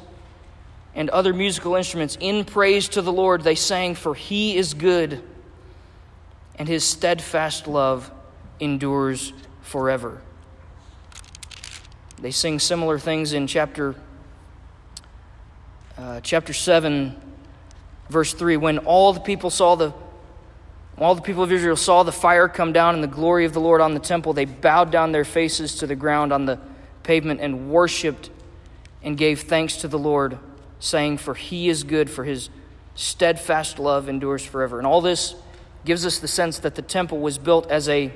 and 0.97 1.11
other 1.11 1.31
musical 1.31 1.75
instruments 1.75 2.17
in 2.19 2.43
praise 2.43 2.89
to 2.89 3.03
the 3.03 3.13
Lord. 3.13 3.43
They 3.43 3.53
sang, 3.53 3.93
For 3.93 4.15
he 4.15 4.57
is 4.57 4.73
good, 4.73 5.23
and 6.57 6.67
his 6.67 6.83
steadfast 6.83 7.67
love 7.67 8.11
endures 8.59 9.31
forever. 9.61 10.19
They 12.19 12.31
sing 12.31 12.57
similar 12.57 12.97
things 12.97 13.33
in 13.33 13.45
chapter, 13.45 13.93
uh, 15.99 16.19
chapter 16.21 16.51
7, 16.51 17.15
verse 18.09 18.33
3. 18.33 18.57
When 18.57 18.79
all 18.79 19.13
the 19.13 19.19
people 19.19 19.51
saw 19.51 19.75
the 19.75 19.93
all 20.99 21.13
the 21.13 21.21
people 21.21 21.43
of 21.43 21.51
Israel 21.51 21.75
saw 21.75 22.03
the 22.03 22.11
fire 22.11 22.47
come 22.47 22.73
down 22.73 22.95
and 22.95 23.03
the 23.03 23.07
glory 23.07 23.45
of 23.45 23.53
the 23.53 23.59
Lord 23.59 23.81
on 23.81 23.93
the 23.93 23.99
temple, 23.99 24.33
they 24.33 24.45
bowed 24.45 24.91
down 24.91 25.11
their 25.11 25.25
faces 25.25 25.75
to 25.75 25.87
the 25.87 25.95
ground 25.95 26.33
on 26.33 26.45
the 26.45 26.59
pavement 27.03 27.39
and 27.39 27.69
worshiped 27.69 28.31
and 29.03 29.15
gave 29.15 29.41
thanks 29.41 29.77
to 29.77 29.87
the 29.87 29.99
Lord, 29.99 30.39
saying, 30.79 31.17
For 31.19 31.35
he 31.35 31.69
is 31.69 31.83
good, 31.83 32.09
for 32.09 32.23
his 32.23 32.49
steadfast 32.95 33.77
love 33.77 34.09
endures 34.09 34.43
forever. 34.43 34.79
And 34.79 34.87
all 34.87 35.01
this 35.01 35.35
gives 35.85 36.05
us 36.05 36.17
the 36.17 36.27
sense 36.27 36.59
that 36.59 36.75
the 36.75 36.81
temple 36.81 37.19
was 37.19 37.37
built 37.37 37.69
as 37.69 37.87
a 37.87 38.11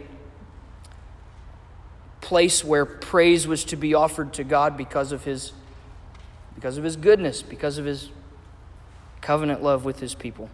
place 2.19 2.63
where 2.63 2.85
praise 2.85 3.47
was 3.47 3.63
to 3.65 3.75
be 3.75 3.93
offered 3.93 4.33
to 4.33 4.43
God 4.43 4.75
because 4.75 5.11
of 5.11 5.23
his 5.23 5.53
because 6.55 6.77
of 6.77 6.83
his 6.83 6.95
goodness, 6.95 7.41
because 7.41 7.77
of 7.77 7.85
his 7.85 8.09
covenant 9.21 9.63
love 9.63 9.85
with 9.85 9.99
his 9.99 10.13
people. 10.13 10.49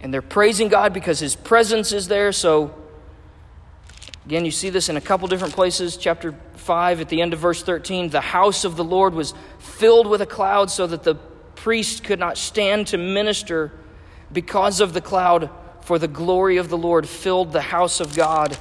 And 0.00 0.12
they're 0.12 0.22
praising 0.22 0.68
God 0.68 0.92
because 0.92 1.18
his 1.18 1.34
presence 1.34 1.92
is 1.92 2.08
there. 2.08 2.32
So 2.32 2.74
again, 4.26 4.44
you 4.44 4.50
see 4.50 4.70
this 4.70 4.88
in 4.88 4.96
a 4.96 5.00
couple 5.00 5.28
different 5.28 5.54
places. 5.54 5.96
Chapter 5.96 6.34
5 6.56 7.00
at 7.00 7.08
the 7.08 7.22
end 7.22 7.32
of 7.32 7.38
verse 7.38 7.62
13, 7.62 8.10
the 8.10 8.20
house 8.20 8.64
of 8.64 8.76
the 8.76 8.84
Lord 8.84 9.14
was 9.14 9.34
filled 9.58 10.06
with 10.06 10.20
a 10.20 10.26
cloud 10.26 10.70
so 10.70 10.86
that 10.86 11.02
the 11.02 11.14
priest 11.54 12.04
could 12.04 12.18
not 12.18 12.36
stand 12.36 12.88
to 12.88 12.98
minister 12.98 13.72
because 14.32 14.80
of 14.80 14.92
the 14.92 15.00
cloud, 15.00 15.50
for 15.80 15.98
the 15.98 16.08
glory 16.08 16.56
of 16.56 16.68
the 16.68 16.76
Lord 16.76 17.08
filled 17.08 17.52
the 17.52 17.60
house 17.60 18.00
of 18.00 18.14
God. 18.14 18.56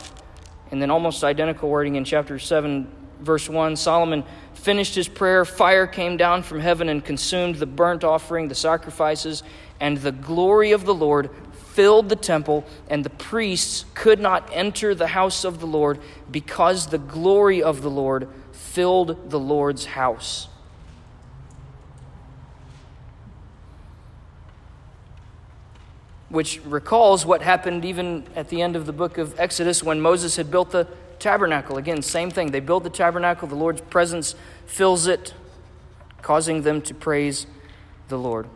And 0.71 0.81
then 0.81 0.91
almost 0.91 1.23
identical 1.23 1.69
wording 1.69 1.95
in 1.95 2.05
chapter 2.05 2.37
7, 2.37 2.87
verse 3.19 3.49
1 3.49 3.75
Solomon 3.75 4.23
finished 4.53 4.95
his 4.95 5.07
prayer. 5.07 5.45
Fire 5.45 5.87
came 5.87 6.17
down 6.17 6.43
from 6.43 6.59
heaven 6.59 6.89
and 6.89 7.03
consumed 7.03 7.55
the 7.55 7.65
burnt 7.65 8.03
offering, 8.03 8.47
the 8.47 8.55
sacrifices, 8.55 9.43
and 9.79 9.97
the 9.97 10.11
glory 10.11 10.71
of 10.71 10.85
the 10.85 10.93
Lord 10.93 11.29
filled 11.53 12.09
the 12.09 12.15
temple, 12.15 12.65
and 12.89 13.03
the 13.03 13.09
priests 13.09 13.85
could 13.93 14.19
not 14.19 14.49
enter 14.53 14.95
the 14.95 15.07
house 15.07 15.43
of 15.43 15.59
the 15.59 15.67
Lord 15.67 15.99
because 16.31 16.87
the 16.87 16.97
glory 16.97 17.61
of 17.61 17.81
the 17.81 17.89
Lord 17.89 18.29
filled 18.51 19.29
the 19.29 19.39
Lord's 19.39 19.85
house. 19.85 20.47
which 26.29 26.59
recalls 26.65 27.25
what 27.25 27.41
happened 27.41 27.85
even 27.85 28.21
at 28.35 28.49
the 28.49 28.61
end 28.61 28.75
of 28.75 28.85
the 28.85 28.91
book 28.91 29.17
of 29.17 29.39
Exodus 29.39 29.81
when 29.81 30.01
Moses 30.01 30.35
had 30.35 30.51
built 30.51 30.69
the 30.71 30.85
tabernacle. 31.17 31.77
Again, 31.77 32.01
same 32.01 32.29
thing. 32.29 32.51
They 32.51 32.59
build 32.59 32.83
the 32.83 32.89
tabernacle, 32.89 33.47
the 33.47 33.55
Lord's 33.55 33.79
presence 33.79 34.35
fills 34.65 35.07
it, 35.07 35.33
causing 36.21 36.63
them 36.63 36.81
to 36.81 36.93
praise 36.93 37.47
the 38.09 38.17
Lord. 38.17 38.47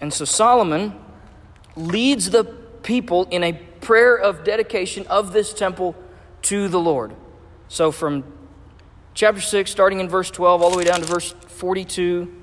And 0.00 0.12
so 0.12 0.24
Solomon 0.24 0.98
leads 1.76 2.30
the 2.30 2.44
people 2.82 3.24
in 3.30 3.44
a 3.44 3.52
prayer 3.52 4.16
of 4.16 4.44
dedication 4.44 5.06
of 5.06 5.32
this 5.32 5.52
temple 5.52 5.94
to 6.42 6.68
the 6.68 6.80
Lord. 6.80 7.14
So 7.68 7.92
from 7.92 8.24
chapter 9.14 9.40
6, 9.40 9.70
starting 9.70 10.00
in 10.00 10.08
verse 10.08 10.30
12, 10.30 10.62
all 10.62 10.70
the 10.70 10.78
way 10.78 10.84
down 10.84 11.00
to 11.00 11.06
verse 11.06 11.32
42. 11.32 12.34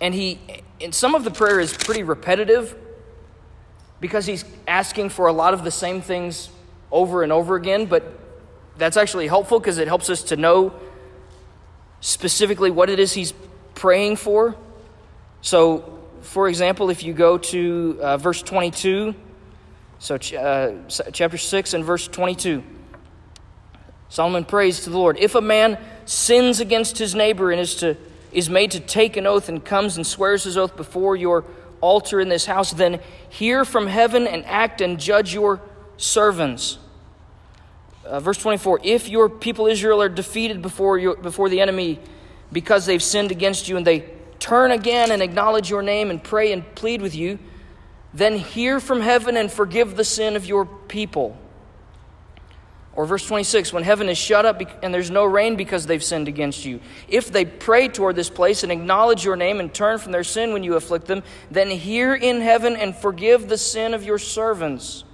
And 0.00 0.14
he 0.14 0.38
and 0.80 0.94
some 0.94 1.14
of 1.14 1.24
the 1.24 1.30
prayer 1.30 1.60
is 1.60 1.74
pretty 1.74 2.02
repetitive 2.02 2.74
because 4.00 4.24
he's 4.24 4.44
asking 4.66 5.10
for 5.10 5.26
a 5.26 5.32
lot 5.32 5.52
of 5.52 5.62
the 5.62 5.70
same 5.70 6.00
things 6.00 6.48
over 6.90 7.22
and 7.22 7.30
over 7.30 7.54
again, 7.54 7.84
but 7.84 8.18
that's 8.78 8.96
actually 8.96 9.26
helpful 9.26 9.60
because 9.60 9.76
it 9.76 9.88
helps 9.88 10.08
us 10.08 10.22
to 10.22 10.36
know 10.36 10.72
specifically 12.00 12.70
what 12.70 12.88
it 12.88 12.98
is 12.98 13.12
he's 13.12 13.34
praying 13.80 14.14
for. 14.14 14.54
So, 15.40 15.98
for 16.20 16.50
example, 16.50 16.90
if 16.90 17.02
you 17.02 17.14
go 17.14 17.38
to 17.38 17.98
uh, 18.02 18.16
verse 18.18 18.42
22, 18.42 19.14
so 19.98 20.16
uh, 20.16 20.74
chapter 21.12 21.38
6 21.38 21.72
and 21.72 21.82
verse 21.82 22.06
22, 22.06 22.62
Solomon 24.10 24.44
prays 24.44 24.84
to 24.84 24.90
the 24.90 24.98
Lord 24.98 25.16
If 25.18 25.34
a 25.34 25.40
man 25.40 25.78
sins 26.04 26.60
against 26.60 26.98
his 26.98 27.14
neighbor 27.14 27.50
and 27.50 27.58
is 27.58 27.74
to 27.76 27.96
is 28.32 28.50
made 28.50 28.72
to 28.72 28.80
take 28.80 29.16
an 29.16 29.26
oath 29.26 29.48
and 29.48 29.64
comes 29.64 29.96
and 29.96 30.06
swears 30.06 30.44
his 30.44 30.58
oath 30.58 30.76
before 30.76 31.16
your 31.16 31.44
altar 31.80 32.20
in 32.20 32.28
this 32.28 32.44
house, 32.44 32.72
then 32.72 33.00
hear 33.30 33.64
from 33.64 33.86
heaven 33.86 34.26
and 34.26 34.44
act 34.44 34.82
and 34.82 35.00
judge 35.00 35.32
your 35.32 35.58
servants. 35.96 36.78
Uh, 38.04 38.20
verse 38.20 38.36
24 38.36 38.80
If 38.84 39.08
your 39.08 39.30
people 39.30 39.66
Israel 39.66 40.02
are 40.02 40.10
defeated 40.10 40.60
before, 40.60 40.98
you, 40.98 41.16
before 41.16 41.48
the 41.48 41.62
enemy 41.62 41.98
because 42.52 42.86
they've 42.86 43.02
sinned 43.02 43.30
against 43.30 43.68
you, 43.68 43.76
and 43.76 43.86
they 43.86 44.10
turn 44.38 44.70
again 44.70 45.10
and 45.10 45.22
acknowledge 45.22 45.70
your 45.70 45.82
name 45.82 46.10
and 46.10 46.22
pray 46.22 46.52
and 46.52 46.74
plead 46.74 47.02
with 47.02 47.14
you, 47.14 47.38
then 48.12 48.36
hear 48.36 48.80
from 48.80 49.00
heaven 49.00 49.36
and 49.36 49.52
forgive 49.52 49.96
the 49.96 50.04
sin 50.04 50.34
of 50.36 50.46
your 50.46 50.64
people. 50.64 51.36
Or 52.92 53.06
verse 53.06 53.24
26, 53.26 53.72
when 53.72 53.84
heaven 53.84 54.08
is 54.08 54.18
shut 54.18 54.44
up 54.44 54.60
and 54.82 54.92
there's 54.92 55.10
no 55.10 55.24
rain 55.24 55.54
because 55.54 55.86
they've 55.86 56.02
sinned 56.02 56.26
against 56.26 56.64
you. 56.64 56.80
If 57.08 57.30
they 57.30 57.44
pray 57.44 57.86
toward 57.86 58.16
this 58.16 58.28
place 58.28 58.64
and 58.64 58.72
acknowledge 58.72 59.24
your 59.24 59.36
name 59.36 59.60
and 59.60 59.72
turn 59.72 59.98
from 59.98 60.10
their 60.10 60.24
sin 60.24 60.52
when 60.52 60.64
you 60.64 60.74
afflict 60.74 61.06
them, 61.06 61.22
then 61.50 61.70
hear 61.70 62.14
in 62.14 62.40
heaven 62.40 62.74
and 62.74 62.94
forgive 62.94 63.48
the 63.48 63.58
sin 63.58 63.94
of 63.94 64.02
your 64.02 64.18
servants. 64.18 65.04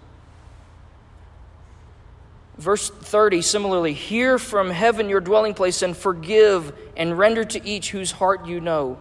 Verse 2.59 2.89
30, 2.89 3.43
similarly, 3.43 3.93
hear 3.93 4.39
from 4.39 4.71
heaven 4.71 5.09
your 5.09 5.21
dwelling 5.21 5.53
place 5.53 5.83
and 5.83 5.97
forgive 5.97 6.73
and 6.97 7.19
render 7.19 7.45
to 7.45 7.65
each 7.67 7.91
whose 7.91 8.13
heart 8.13 8.47
you 8.47 8.61
know. 8.61 8.99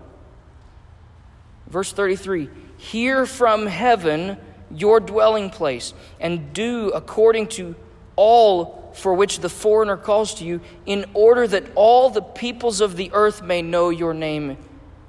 Verse 1.68 1.94
33, 1.94 2.50
hear 2.78 3.26
from 3.26 3.66
heaven 3.66 4.38
your 4.70 5.00
dwelling 5.00 5.50
place 5.50 5.94
and 6.20 6.54
do 6.54 6.90
according 6.90 7.48
to 7.48 7.76
all 8.18 8.92
for 8.94 9.14
which 9.14 9.40
the 9.40 9.50
foreigner 9.50 9.98
calls 9.98 10.36
to 10.36 10.46
you, 10.46 10.62
in 10.86 11.06
order 11.14 11.46
that 11.46 11.64
all 11.76 12.10
the 12.10 12.22
peoples 12.22 12.80
of 12.80 12.96
the 12.96 13.12
earth 13.14 13.42
may 13.42 13.62
know 13.62 13.90
your 13.90 14.14
name 14.14 14.58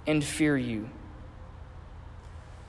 and 0.06 0.24
fear 0.24 0.56
you. 0.56 0.90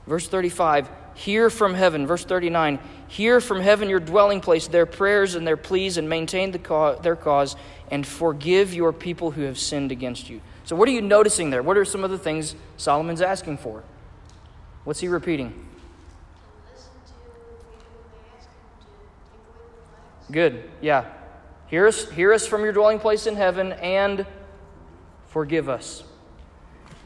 Verse 0.06 0.28
35 0.28 0.88
Hear 1.18 1.50
from 1.50 1.74
heaven. 1.74 2.06
Verse 2.06 2.24
39 2.24 2.78
Hear 3.08 3.40
from 3.40 3.60
heaven 3.60 3.88
your 3.88 3.98
dwelling 3.98 4.40
place, 4.40 4.68
their 4.68 4.86
prayers 4.86 5.34
and 5.34 5.44
their 5.44 5.56
pleas, 5.56 5.96
and 5.96 6.08
maintain 6.08 6.52
the 6.52 6.98
their 7.02 7.16
cause, 7.16 7.56
and 7.90 8.06
forgive 8.06 8.72
your 8.72 8.92
people 8.92 9.32
who 9.32 9.42
have 9.42 9.58
sinned 9.58 9.90
against 9.90 10.30
you. 10.30 10.40
So, 10.62 10.76
what 10.76 10.88
are 10.88 10.92
you 10.92 11.02
noticing 11.02 11.50
there? 11.50 11.60
What 11.60 11.76
are 11.76 11.84
some 11.84 12.04
of 12.04 12.12
the 12.12 12.18
things 12.18 12.54
Solomon's 12.76 13.20
asking 13.20 13.58
for? 13.58 13.82
What's 14.84 15.00
he 15.00 15.08
repeating? 15.08 15.66
Good. 20.30 20.70
Yeah. 20.80 21.06
Hear 21.66 21.88
us, 21.88 22.08
hear 22.12 22.32
us 22.32 22.46
from 22.46 22.62
your 22.62 22.72
dwelling 22.72 23.00
place 23.00 23.26
in 23.26 23.34
heaven 23.34 23.72
and 23.72 24.24
forgive 25.30 25.68
us. 25.68 26.04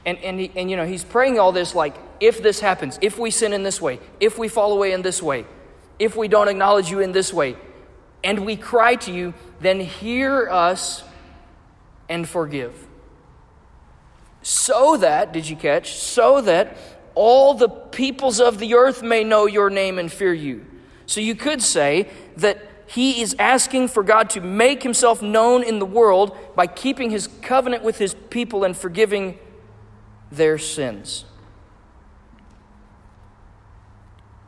And, 0.04 0.18
and, 0.18 0.38
he, 0.38 0.52
and, 0.54 0.70
you 0.70 0.76
know, 0.76 0.84
he's 0.84 1.02
praying 1.02 1.38
all 1.38 1.52
this 1.52 1.74
like, 1.74 1.96
if 2.22 2.40
this 2.40 2.60
happens, 2.60 3.00
if 3.02 3.18
we 3.18 3.32
sin 3.32 3.52
in 3.52 3.64
this 3.64 3.80
way, 3.80 3.98
if 4.20 4.38
we 4.38 4.46
fall 4.46 4.72
away 4.72 4.92
in 4.92 5.02
this 5.02 5.20
way, 5.20 5.44
if 5.98 6.14
we 6.14 6.28
don't 6.28 6.46
acknowledge 6.46 6.88
you 6.88 7.00
in 7.00 7.10
this 7.10 7.32
way, 7.32 7.56
and 8.22 8.46
we 8.46 8.54
cry 8.54 8.94
to 8.94 9.12
you, 9.12 9.34
then 9.60 9.80
hear 9.80 10.48
us 10.48 11.02
and 12.08 12.28
forgive. 12.28 12.86
So 14.42 14.96
that, 14.98 15.32
did 15.32 15.48
you 15.48 15.56
catch? 15.56 15.94
So 15.94 16.40
that 16.42 16.76
all 17.16 17.54
the 17.54 17.68
peoples 17.68 18.40
of 18.40 18.60
the 18.60 18.74
earth 18.74 19.02
may 19.02 19.24
know 19.24 19.46
your 19.46 19.68
name 19.68 19.98
and 19.98 20.10
fear 20.10 20.32
you. 20.32 20.64
So 21.06 21.20
you 21.20 21.34
could 21.34 21.60
say 21.60 22.08
that 22.36 22.62
he 22.86 23.20
is 23.20 23.34
asking 23.36 23.88
for 23.88 24.04
God 24.04 24.30
to 24.30 24.40
make 24.40 24.84
himself 24.84 25.22
known 25.22 25.64
in 25.64 25.80
the 25.80 25.86
world 25.86 26.36
by 26.54 26.68
keeping 26.68 27.10
his 27.10 27.26
covenant 27.40 27.82
with 27.82 27.98
his 27.98 28.14
people 28.30 28.62
and 28.62 28.76
forgiving 28.76 29.40
their 30.30 30.56
sins. 30.56 31.24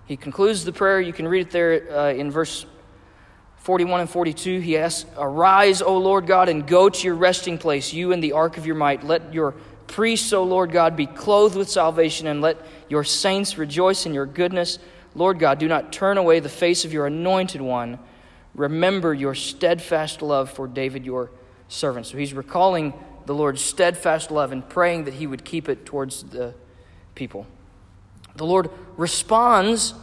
He 0.06 0.16
concludes 0.16 0.64
the 0.64 0.72
prayer. 0.72 1.00
You 1.00 1.12
can 1.12 1.26
read 1.26 1.46
it 1.46 1.50
there 1.50 1.98
uh, 1.98 2.12
in 2.12 2.30
verse 2.30 2.66
41 3.58 4.00
and 4.00 4.10
42. 4.10 4.60
He 4.60 4.76
asks, 4.76 5.08
Arise, 5.16 5.80
O 5.80 5.96
Lord 5.96 6.26
God, 6.26 6.50
and 6.50 6.66
go 6.66 6.90
to 6.90 7.04
your 7.06 7.14
resting 7.14 7.56
place, 7.56 7.92
you 7.94 8.12
and 8.12 8.22
the 8.22 8.32
ark 8.32 8.58
of 8.58 8.66
your 8.66 8.76
might. 8.76 9.02
Let 9.02 9.32
your 9.32 9.52
priests, 9.86 10.32
O 10.34 10.42
Lord 10.42 10.70
God, 10.70 10.96
be 10.96 11.06
clothed 11.06 11.56
with 11.56 11.70
salvation, 11.70 12.26
and 12.26 12.42
let 12.42 12.58
your 12.90 13.04
saints 13.04 13.56
rejoice 13.56 14.04
in 14.04 14.12
your 14.12 14.26
goodness. 14.26 14.78
Lord 15.14 15.38
God, 15.38 15.58
do 15.58 15.68
not 15.68 15.92
turn 15.92 16.18
away 16.18 16.40
the 16.40 16.48
face 16.50 16.84
of 16.84 16.92
your 16.92 17.06
anointed 17.06 17.62
one. 17.62 17.98
Remember 18.54 19.14
your 19.14 19.34
steadfast 19.34 20.20
love 20.20 20.50
for 20.50 20.68
David, 20.68 21.06
your 21.06 21.30
servant. 21.68 22.06
So 22.06 22.18
he's 22.18 22.34
recalling 22.34 22.92
the 23.26 23.34
Lord's 23.34 23.62
steadfast 23.62 24.30
love 24.30 24.52
and 24.52 24.68
praying 24.68 25.04
that 25.04 25.14
he 25.14 25.26
would 25.26 25.44
keep 25.44 25.68
it 25.68 25.86
towards 25.86 26.22
the 26.24 26.54
people. 27.14 27.46
The 28.36 28.46
Lord 28.46 28.70
responds 28.96 29.94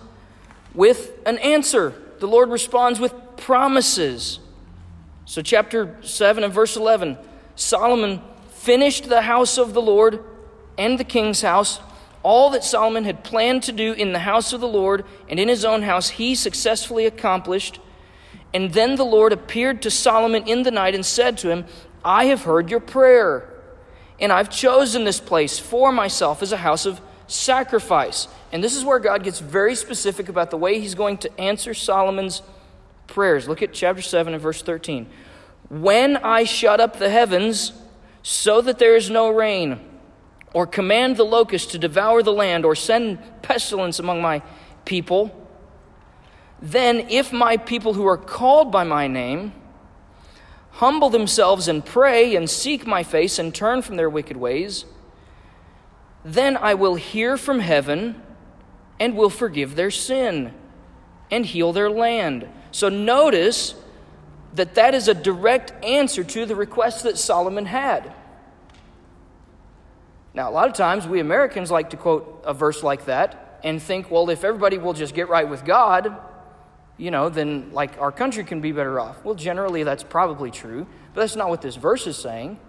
with 0.73 1.11
an 1.25 1.37
answer. 1.39 1.93
The 2.19 2.27
Lord 2.27 2.49
responds 2.49 2.99
with 2.99 3.13
promises. 3.37 4.39
So, 5.25 5.41
chapter 5.41 5.97
7 6.01 6.43
and 6.43 6.53
verse 6.53 6.75
11 6.75 7.17
Solomon 7.55 8.21
finished 8.49 9.09
the 9.09 9.21
house 9.21 9.57
of 9.57 9.73
the 9.73 9.81
Lord 9.81 10.23
and 10.77 10.99
the 10.99 11.03
king's 11.03 11.41
house. 11.41 11.79
All 12.23 12.51
that 12.51 12.63
Solomon 12.63 13.03
had 13.03 13.23
planned 13.23 13.63
to 13.63 13.71
do 13.71 13.93
in 13.93 14.13
the 14.13 14.19
house 14.19 14.53
of 14.53 14.61
the 14.61 14.67
Lord 14.67 15.05
and 15.27 15.39
in 15.39 15.47
his 15.47 15.65
own 15.65 15.81
house, 15.81 16.09
he 16.09 16.35
successfully 16.35 17.05
accomplished. 17.05 17.79
And 18.53 18.73
then 18.73 18.95
the 18.95 19.05
Lord 19.05 19.33
appeared 19.33 19.81
to 19.81 19.91
Solomon 19.91 20.47
in 20.47 20.63
the 20.63 20.71
night 20.71 20.93
and 20.93 21.05
said 21.05 21.37
to 21.39 21.49
him, 21.49 21.65
I 22.03 22.25
have 22.25 22.43
heard 22.43 22.69
your 22.69 22.79
prayer, 22.79 23.47
and 24.19 24.31
I've 24.31 24.49
chosen 24.49 25.03
this 25.03 25.19
place 25.19 25.57
for 25.57 25.91
myself 25.91 26.41
as 26.41 26.51
a 26.51 26.57
house 26.57 26.85
of 26.85 27.01
sacrifice. 27.31 28.27
And 28.51 28.63
this 28.63 28.75
is 28.75 28.83
where 28.83 28.99
God 28.99 29.23
gets 29.23 29.39
very 29.39 29.75
specific 29.75 30.29
about 30.29 30.51
the 30.51 30.57
way 30.57 30.79
he's 30.79 30.95
going 30.95 31.17
to 31.19 31.39
answer 31.39 31.73
Solomon's 31.73 32.41
prayers. 33.07 33.47
Look 33.47 33.61
at 33.61 33.73
chapter 33.73 34.01
7 34.01 34.33
and 34.33 34.41
verse 34.41 34.61
13. 34.61 35.07
When 35.69 36.17
I 36.17 36.43
shut 36.43 36.79
up 36.79 36.99
the 36.99 37.09
heavens 37.09 37.73
so 38.23 38.61
that 38.61 38.77
there 38.77 38.95
is 38.95 39.09
no 39.09 39.29
rain, 39.29 39.79
or 40.53 40.67
command 40.67 41.15
the 41.15 41.23
locust 41.23 41.71
to 41.71 41.79
devour 41.79 42.21
the 42.21 42.33
land, 42.33 42.65
or 42.65 42.75
send 42.75 43.17
pestilence 43.41 43.99
among 43.99 44.21
my 44.21 44.41
people, 44.83 45.31
then 46.61 47.07
if 47.09 47.31
my 47.31 47.55
people 47.55 47.93
who 47.93 48.05
are 48.05 48.17
called 48.17 48.71
by 48.71 48.83
my 48.83 49.07
name 49.07 49.53
humble 50.71 51.09
themselves 51.09 51.67
and 51.67 51.85
pray 51.85 52.35
and 52.35 52.49
seek 52.49 52.85
my 52.85 53.01
face 53.01 53.39
and 53.39 53.55
turn 53.55 53.81
from 53.81 53.95
their 53.95 54.09
wicked 54.09 54.35
ways, 54.37 54.85
then 56.23 56.57
I 56.57 56.73
will 56.73 56.95
hear 56.95 57.37
from 57.37 57.59
heaven 57.59 58.21
and 58.99 59.17
will 59.17 59.29
forgive 59.29 59.75
their 59.75 59.91
sin 59.91 60.53
and 61.31 61.45
heal 61.45 61.73
their 61.73 61.89
land. 61.89 62.47
So 62.71 62.89
notice 62.89 63.75
that 64.53 64.75
that 64.75 64.93
is 64.93 65.07
a 65.07 65.13
direct 65.13 65.71
answer 65.83 66.23
to 66.23 66.45
the 66.45 66.55
request 66.55 67.03
that 67.03 67.17
Solomon 67.17 67.65
had. 67.65 68.13
Now, 70.33 70.49
a 70.49 70.51
lot 70.51 70.67
of 70.67 70.73
times 70.73 71.07
we 71.07 71.19
Americans 71.19 71.71
like 71.71 71.89
to 71.89 71.97
quote 71.97 72.43
a 72.45 72.53
verse 72.53 72.83
like 72.83 73.05
that 73.05 73.59
and 73.63 73.81
think, 73.81 74.09
well, 74.09 74.29
if 74.29 74.43
everybody 74.43 74.77
will 74.77 74.93
just 74.93 75.13
get 75.13 75.29
right 75.29 75.47
with 75.47 75.65
God, 75.65 76.15
you 76.97 77.11
know, 77.11 77.29
then 77.29 77.71
like 77.73 77.99
our 77.99 78.11
country 78.11 78.43
can 78.43 78.61
be 78.61 78.71
better 78.71 78.99
off. 78.99 79.23
Well, 79.25 79.35
generally 79.35 79.83
that's 79.83 80.03
probably 80.03 80.51
true, 80.51 80.85
but 81.13 81.21
that's 81.21 81.35
not 81.35 81.49
what 81.49 81.61
this 81.61 81.75
verse 81.75 82.07
is 82.07 82.17
saying. 82.17 82.59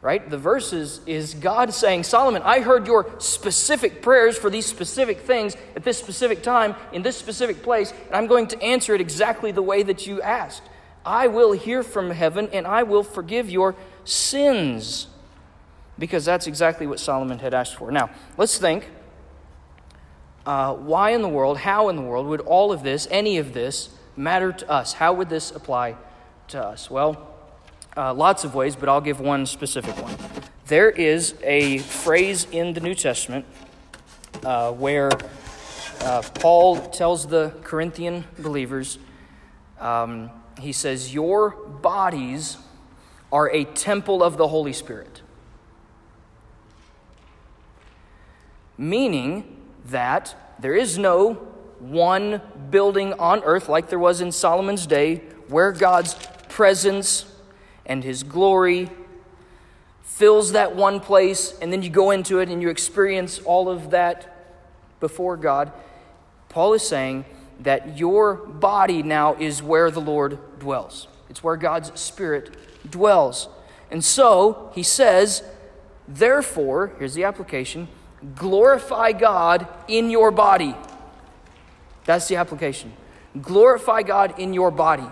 Right? 0.00 0.30
The 0.30 0.38
verses 0.38 1.00
is, 1.06 1.34
God 1.34 1.74
saying, 1.74 2.04
Solomon, 2.04 2.42
I 2.42 2.60
heard 2.60 2.86
your 2.86 3.10
specific 3.18 4.00
prayers 4.00 4.38
for 4.38 4.48
these 4.48 4.64
specific 4.64 5.20
things 5.20 5.56
at 5.74 5.82
this 5.82 5.98
specific 5.98 6.42
time, 6.42 6.76
in 6.92 7.02
this 7.02 7.16
specific 7.16 7.62
place, 7.64 7.92
and 8.06 8.14
I'm 8.14 8.28
going 8.28 8.46
to 8.48 8.62
answer 8.62 8.94
it 8.94 9.00
exactly 9.00 9.50
the 9.50 9.62
way 9.62 9.82
that 9.82 10.06
you 10.06 10.22
asked. 10.22 10.62
I 11.04 11.26
will 11.26 11.52
hear 11.52 11.82
from 11.82 12.10
heaven 12.10 12.48
and 12.52 12.66
I 12.66 12.82
will 12.82 13.02
forgive 13.02 13.50
your 13.50 13.74
sins. 14.04 15.08
Because 15.98 16.24
that's 16.24 16.46
exactly 16.46 16.86
what 16.86 17.00
Solomon 17.00 17.40
had 17.40 17.52
asked 17.52 17.74
for. 17.74 17.90
Now, 17.90 18.10
let's 18.36 18.56
think 18.56 18.88
uh, 20.46 20.74
why 20.74 21.10
in 21.10 21.22
the 21.22 21.28
world, 21.28 21.58
how 21.58 21.88
in 21.88 21.96
the 21.96 22.02
world 22.02 22.26
would 22.28 22.40
all 22.40 22.72
of 22.72 22.82
this, 22.82 23.08
any 23.10 23.38
of 23.38 23.52
this, 23.52 23.90
matter 24.16 24.52
to 24.52 24.70
us? 24.70 24.92
How 24.92 25.12
would 25.12 25.28
this 25.28 25.50
apply 25.50 25.96
to 26.48 26.62
us? 26.62 26.88
Well, 26.90 27.34
uh, 27.98 28.14
lots 28.14 28.44
of 28.44 28.54
ways, 28.54 28.76
but 28.76 28.88
I'll 28.88 29.00
give 29.00 29.18
one 29.18 29.44
specific 29.44 30.00
one. 30.00 30.14
There 30.66 30.88
is 30.88 31.34
a 31.42 31.78
phrase 31.78 32.46
in 32.52 32.72
the 32.72 32.80
New 32.80 32.94
Testament 32.94 33.44
uh, 34.44 34.70
where 34.70 35.10
uh, 36.02 36.22
Paul 36.34 36.76
tells 36.76 37.26
the 37.26 37.52
Corinthian 37.64 38.24
believers, 38.38 38.98
um, 39.80 40.30
he 40.60 40.72
says, 40.72 41.12
Your 41.12 41.50
bodies 41.50 42.58
are 43.32 43.50
a 43.50 43.64
temple 43.64 44.22
of 44.22 44.36
the 44.36 44.46
Holy 44.46 44.72
Spirit. 44.72 45.22
Meaning, 48.76 49.56
that 49.86 50.36
there 50.60 50.74
is 50.74 50.98
no 50.98 51.34
one 51.80 52.42
building 52.70 53.12
on 53.14 53.42
earth 53.42 53.68
like 53.68 53.88
there 53.88 53.98
was 53.98 54.20
in 54.20 54.30
Solomon's 54.30 54.86
day 54.86 55.16
where 55.48 55.72
God's 55.72 56.14
presence 56.48 57.24
and 57.88 58.04
his 58.04 58.22
glory 58.22 58.90
fills 60.02 60.52
that 60.52 60.74
one 60.74 61.00
place, 61.00 61.56
and 61.60 61.72
then 61.72 61.82
you 61.82 61.90
go 61.90 62.10
into 62.10 62.40
it 62.40 62.48
and 62.48 62.60
you 62.60 62.68
experience 62.68 63.38
all 63.40 63.68
of 63.68 63.90
that 63.90 64.34
before 65.00 65.36
God. 65.36 65.72
Paul 66.48 66.74
is 66.74 66.82
saying 66.82 67.24
that 67.60 67.98
your 67.98 68.34
body 68.34 69.02
now 69.02 69.34
is 69.34 69.62
where 69.62 69.90
the 69.90 70.00
Lord 70.00 70.38
dwells, 70.58 71.08
it's 71.30 71.42
where 71.42 71.56
God's 71.56 71.98
Spirit 71.98 72.56
dwells. 72.90 73.48
And 73.90 74.04
so 74.04 74.70
he 74.74 74.82
says, 74.82 75.42
therefore, 76.06 76.92
here's 76.98 77.14
the 77.14 77.24
application 77.24 77.88
glorify 78.34 79.12
God 79.12 79.68
in 79.86 80.10
your 80.10 80.30
body. 80.30 80.74
That's 82.04 82.26
the 82.26 82.36
application. 82.36 82.92
Glorify 83.40 84.02
God 84.02 84.38
in 84.40 84.52
your 84.52 84.70
body. 84.70 85.06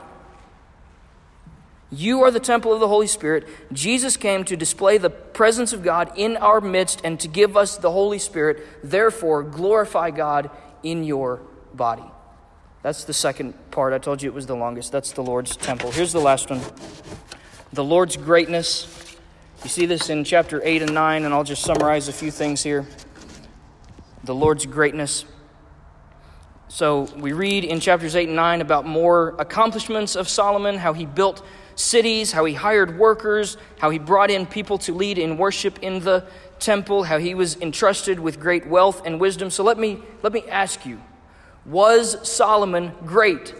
You 1.90 2.22
are 2.22 2.30
the 2.30 2.40
temple 2.40 2.72
of 2.72 2.80
the 2.80 2.88
Holy 2.88 3.06
Spirit. 3.06 3.46
Jesus 3.72 4.16
came 4.16 4.44
to 4.44 4.56
display 4.56 4.98
the 4.98 5.10
presence 5.10 5.72
of 5.72 5.82
God 5.82 6.12
in 6.16 6.36
our 6.36 6.60
midst 6.60 7.00
and 7.04 7.18
to 7.20 7.28
give 7.28 7.56
us 7.56 7.76
the 7.76 7.92
Holy 7.92 8.18
Spirit. 8.18 8.66
Therefore, 8.82 9.42
glorify 9.42 10.10
God 10.10 10.50
in 10.82 11.04
your 11.04 11.40
body. 11.74 12.04
That's 12.82 13.04
the 13.04 13.14
second 13.14 13.54
part. 13.70 13.92
I 13.92 13.98
told 13.98 14.22
you 14.22 14.28
it 14.28 14.34
was 14.34 14.46
the 14.46 14.56
longest. 14.56 14.92
That's 14.92 15.12
the 15.12 15.22
Lord's 15.22 15.56
temple. 15.56 15.92
Here's 15.92 16.12
the 16.12 16.20
last 16.20 16.50
one 16.50 16.60
the 17.72 17.84
Lord's 17.84 18.16
greatness 18.16 19.06
you 19.66 19.70
see 19.70 19.86
this 19.86 20.10
in 20.10 20.22
chapter 20.22 20.60
8 20.62 20.82
and 20.82 20.94
9, 20.94 21.24
and 21.24 21.34
I'll 21.34 21.42
just 21.42 21.62
summarize 21.62 22.08
a 22.08 22.12
few 22.12 22.30
things 22.30 22.62
here. 22.62 22.86
The 24.22 24.34
Lord's 24.34 24.66
greatness. 24.66 25.24
So 26.68 27.08
we 27.16 27.32
read 27.32 27.64
in 27.64 27.80
chapters 27.80 28.14
8 28.14 28.28
and 28.28 28.36
9 28.36 28.60
about 28.60 28.86
more 28.86 29.34
accomplishments 29.38 30.14
of 30.14 30.28
Solomon, 30.28 30.76
how 30.76 30.92
he 30.92 31.06
built 31.06 31.44
cities, 31.76 32.32
how 32.32 32.44
he 32.44 32.54
hired 32.54 32.98
workers, 32.98 33.56
how 33.78 33.90
he 33.90 33.98
brought 33.98 34.30
in 34.30 34.46
people 34.46 34.78
to 34.78 34.92
lead 34.92 35.18
in 35.18 35.38
worship 35.38 35.78
in 35.82 36.00
the 36.00 36.26
temple, 36.58 37.04
how 37.04 37.18
he 37.18 37.34
was 37.34 37.56
entrusted 37.60 38.18
with 38.18 38.40
great 38.40 38.66
wealth 38.66 39.06
and 39.06 39.20
wisdom. 39.20 39.50
So 39.50 39.62
let 39.62 39.78
me 39.78 40.02
let 40.22 40.32
me 40.32 40.42
ask 40.48 40.84
you, 40.84 41.00
was 41.64 42.28
Solomon 42.28 42.92
great? 43.04 43.54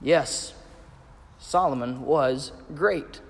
Yes. 0.00 0.54
Solomon 1.38 2.02
was 2.02 2.50
great. 2.74 3.20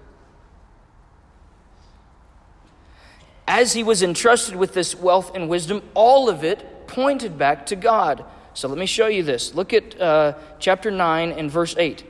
as 3.48 3.72
he 3.72 3.82
was 3.82 4.02
entrusted 4.02 4.54
with 4.54 4.74
this 4.74 4.94
wealth 4.94 5.34
and 5.34 5.48
wisdom, 5.48 5.82
all 5.94 6.28
of 6.28 6.44
it 6.44 6.86
pointed 6.86 7.38
back 7.38 7.64
to 7.66 7.74
God. 7.74 8.24
So 8.52 8.68
let 8.68 8.76
me 8.76 8.84
show 8.84 9.06
you 9.06 9.22
this. 9.22 9.54
Look 9.54 9.72
at 9.72 9.98
uh, 9.98 10.34
chapter 10.58 10.90
9 10.90 11.32
and 11.32 11.50
verse 11.50 11.74
8. 11.76 12.04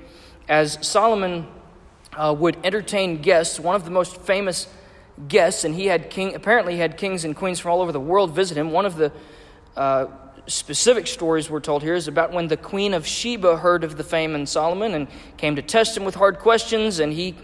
As 0.48 0.78
Solomon 0.80 1.46
uh, 2.14 2.34
would 2.38 2.56
entertain 2.64 3.20
guests, 3.20 3.60
one 3.60 3.76
of 3.76 3.84
the 3.84 3.90
most 3.90 4.16
famous 4.16 4.66
guests, 5.28 5.64
and 5.64 5.74
he 5.74 5.86
had 5.86 6.08
king, 6.10 6.34
apparently 6.34 6.74
he 6.74 6.78
had 6.80 6.96
kings 6.96 7.24
and 7.24 7.36
queens 7.36 7.60
from 7.60 7.72
all 7.72 7.82
over 7.82 7.92
the 7.92 8.00
world 8.00 8.34
visit 8.34 8.56
him. 8.56 8.70
One 8.70 8.86
of 8.86 8.96
the 8.96 9.12
uh, 9.76 10.06
specific 10.46 11.06
stories 11.06 11.50
we're 11.50 11.60
told 11.60 11.82
here 11.82 11.94
is 11.94 12.08
about 12.08 12.32
when 12.32 12.48
the 12.48 12.56
queen 12.56 12.94
of 12.94 13.06
Sheba 13.06 13.58
heard 13.58 13.84
of 13.84 13.98
the 13.98 14.04
fame 14.04 14.34
in 14.34 14.46
Solomon 14.46 14.94
and 14.94 15.08
came 15.36 15.54
to 15.56 15.62
test 15.62 15.96
him 15.96 16.04
with 16.04 16.14
hard 16.14 16.38
questions, 16.38 16.98
and 16.98 17.12
he 17.12 17.34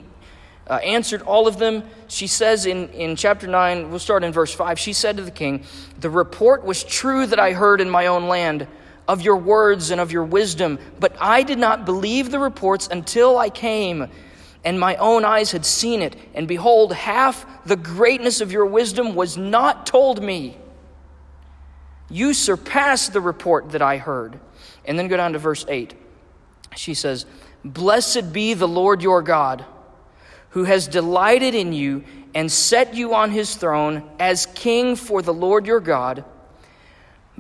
uh, 0.66 0.76
answered 0.76 1.20
all 1.22 1.46
of 1.46 1.58
them. 1.58 1.84
She 2.08 2.26
says 2.26 2.64
in, 2.64 2.88
in 2.88 3.16
chapter 3.16 3.46
9, 3.46 3.90
we'll 3.90 3.98
start 3.98 4.24
in 4.24 4.32
verse 4.32 4.54
5, 4.54 4.78
she 4.78 4.94
said 4.94 5.18
to 5.18 5.22
the 5.22 5.30
king, 5.30 5.64
The 6.00 6.08
report 6.10 6.64
was 6.64 6.82
true 6.82 7.26
that 7.26 7.38
I 7.38 7.52
heard 7.52 7.82
in 7.82 7.90
my 7.90 8.06
own 8.06 8.28
land 8.28 8.66
of 9.06 9.22
your 9.22 9.36
words 9.36 9.90
and 9.90 10.00
of 10.00 10.12
your 10.12 10.24
wisdom, 10.24 10.78
but 10.98 11.16
I 11.20 11.42
did 11.42 11.58
not 11.58 11.84
believe 11.84 12.30
the 12.30 12.38
reports 12.38 12.88
until 12.90 13.38
I 13.38 13.50
came 13.50 14.08
and 14.64 14.80
my 14.80 14.96
own 14.96 15.24
eyes 15.24 15.52
had 15.52 15.66
seen 15.66 16.00
it. 16.00 16.16
And 16.34 16.48
behold, 16.48 16.92
half 16.92 17.46
the 17.66 17.76
greatness 17.76 18.40
of 18.40 18.50
your 18.50 18.66
wisdom 18.66 19.14
was 19.14 19.36
not 19.36 19.86
told 19.86 20.22
me. 20.22 20.56
You 22.08 22.32
surpassed 22.32 23.12
the 23.12 23.20
report 23.20 23.70
that 23.72 23.82
I 23.82 23.98
heard. 23.98 24.40
And 24.86 24.98
then 24.98 25.08
go 25.08 25.16
down 25.16 25.34
to 25.34 25.38
verse 25.38 25.66
8. 25.68 25.94
She 26.76 26.94
says, 26.94 27.26
Blessed 27.64 28.32
be 28.32 28.54
the 28.54 28.68
Lord 28.68 29.02
your 29.02 29.22
God 29.22 29.64
who 30.54 30.64
has 30.64 30.86
delighted 30.86 31.54
in 31.54 31.72
you 31.72 32.04
and 32.32 32.50
set 32.50 32.94
you 32.94 33.14
on 33.14 33.32
his 33.32 33.56
throne 33.56 34.08
as 34.20 34.46
king 34.46 34.94
for 34.94 35.20
the 35.20 35.34
Lord 35.34 35.66
your 35.66 35.80
God, 35.80 36.24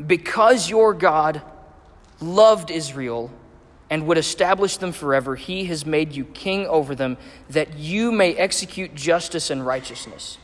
because 0.06 0.68
your 0.68 0.92
God 0.92 1.40
loved 2.24 2.70
Israel 2.70 3.30
and 3.90 4.06
would 4.06 4.18
establish 4.18 4.76
them 4.78 4.92
forever. 4.92 5.36
He 5.36 5.66
has 5.66 5.84
made 5.84 6.12
you 6.12 6.24
king 6.24 6.66
over 6.66 6.94
them, 6.94 7.16
that 7.50 7.76
you 7.78 8.10
may 8.10 8.34
execute 8.34 8.94
justice 8.94 9.50
and 9.50 9.64
righteousness. 9.64 10.38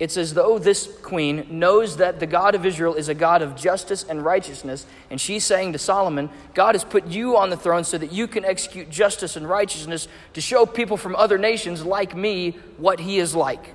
It's 0.00 0.16
as 0.16 0.32
though 0.32 0.58
this 0.58 0.88
queen 1.02 1.46
knows 1.50 1.98
that 1.98 2.20
the 2.20 2.26
God 2.26 2.54
of 2.54 2.64
Israel 2.64 2.94
is 2.94 3.10
a 3.10 3.14
God 3.14 3.42
of 3.42 3.54
justice 3.54 4.02
and 4.02 4.24
righteousness, 4.24 4.86
and 5.10 5.20
she's 5.20 5.44
saying 5.44 5.74
to 5.74 5.78
Solomon, 5.78 6.30
God 6.54 6.74
has 6.74 6.84
put 6.84 7.06
you 7.06 7.36
on 7.36 7.50
the 7.50 7.56
throne 7.56 7.84
so 7.84 7.98
that 7.98 8.10
you 8.10 8.26
can 8.26 8.42
execute 8.42 8.88
justice 8.88 9.36
and 9.36 9.46
righteousness 9.46 10.08
to 10.32 10.40
show 10.40 10.64
people 10.64 10.96
from 10.96 11.14
other 11.16 11.36
nations 11.36 11.84
like 11.84 12.16
me 12.16 12.52
what 12.78 12.98
he 12.98 13.18
is 13.18 13.34
like. 13.34 13.74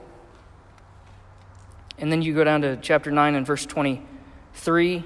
And 2.00 2.12
then 2.12 2.24
you 2.24 2.34
go 2.34 2.44
down 2.44 2.62
to 2.62 2.76
chapter 2.78 3.12
9 3.12 3.36
and 3.36 3.46
verse 3.46 3.66
23, 3.66 5.04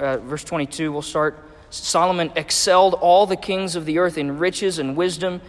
uh, 0.00 0.16
verse 0.18 0.42
22, 0.44 0.90
we'll 0.90 1.02
start. 1.02 1.38
Solomon 1.70 2.32
excelled 2.34 2.94
all 2.94 3.26
the 3.26 3.36
kings 3.36 3.76
of 3.76 3.86
the 3.86 3.98
earth 3.98 4.18
in 4.18 4.38
riches 4.38 4.78
and 4.78 4.96
wisdom, 4.96 5.40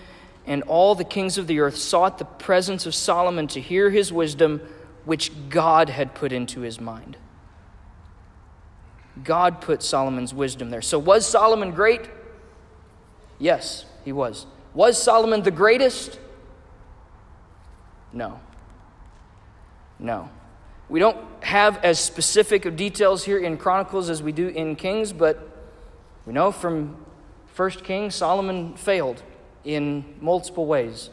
and 0.46 0.62
all 0.64 0.94
the 0.94 1.04
kings 1.04 1.38
of 1.38 1.48
the 1.48 1.60
earth 1.60 1.78
sought 1.78 2.18
the 2.18 2.26
presence 2.26 2.86
of 2.86 2.94
Solomon 2.94 3.48
to 3.48 3.62
hear 3.62 3.90
his 3.90 4.12
wisdom, 4.14 4.62
which 5.06 5.32
God 5.50 5.90
had 5.90 6.14
put 6.14 6.32
into 6.32 6.62
his 6.62 6.80
mind. 6.80 7.18
God 9.24 9.62
put 9.62 9.82
Solomon's 9.82 10.34
wisdom 10.34 10.70
there. 10.70 10.82
So, 10.82 11.00
was 11.00 11.26
Solomon 11.28 11.72
great? 11.72 12.10
Yes, 13.40 13.86
he 14.06 14.12
was. 14.12 14.46
Was 14.74 15.02
Solomon 15.02 15.44
the 15.44 15.52
greatest? 15.52 16.20
No. 18.14 18.40
No. 20.00 20.30
We 20.90 21.00
don't 21.00 21.18
have 21.42 21.84
as 21.84 22.00
specific 22.00 22.66
of 22.66 22.76
details 22.76 23.24
here 23.24 23.38
in 23.38 23.58
Chronicles 23.58 24.10
as 24.10 24.22
we 24.22 24.32
do 24.32 24.48
in 24.48 24.76
Kings, 24.76 25.12
but 25.14 25.48
we 26.26 26.34
know 26.34 26.52
from 26.52 27.06
First 27.48 27.84
Kings, 27.84 28.16
Solomon 28.16 28.76
failed 28.76 29.24
in 29.64 30.06
multiple 30.22 30.66
ways. 30.66 31.10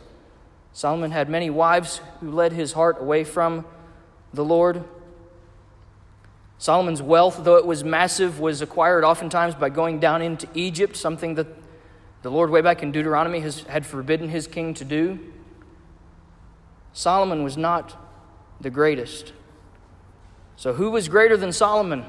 Solomon 0.72 1.10
had 1.10 1.28
many 1.28 1.50
wives 1.50 2.00
who 2.20 2.30
led 2.30 2.52
his 2.52 2.72
heart 2.72 3.00
away 3.00 3.24
from 3.24 3.64
the 4.32 4.44
Lord. 4.44 4.84
Solomon's 6.58 7.02
wealth, 7.02 7.42
though 7.44 7.56
it 7.56 7.66
was 7.66 7.82
massive, 7.82 8.40
was 8.40 8.62
acquired 8.62 9.04
oftentimes 9.04 9.54
by 9.54 9.68
going 9.68 9.98
down 9.98 10.22
into 10.22 10.48
Egypt, 10.54 10.96
something 10.96 11.34
that 11.34 11.46
the 12.22 12.30
Lord, 12.30 12.50
way 12.50 12.60
back 12.60 12.82
in 12.82 12.90
Deuteronomy, 12.90 13.40
has, 13.40 13.62
had 13.62 13.86
forbidden 13.86 14.28
his 14.28 14.46
king 14.46 14.74
to 14.74 14.84
do. 14.84 15.18
Solomon 16.92 17.44
was 17.44 17.56
not 17.56 17.96
the 18.60 18.70
greatest. 18.70 19.32
So, 20.58 20.72
who 20.72 20.90
was 20.90 21.06
greater 21.06 21.36
than 21.36 21.52
Solomon? 21.52 22.04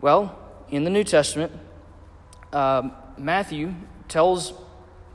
Well, 0.00 0.38
in 0.70 0.84
the 0.84 0.90
New 0.90 1.02
Testament, 1.02 1.50
uh, 2.52 2.90
Matthew 3.18 3.74
tells 4.06 4.52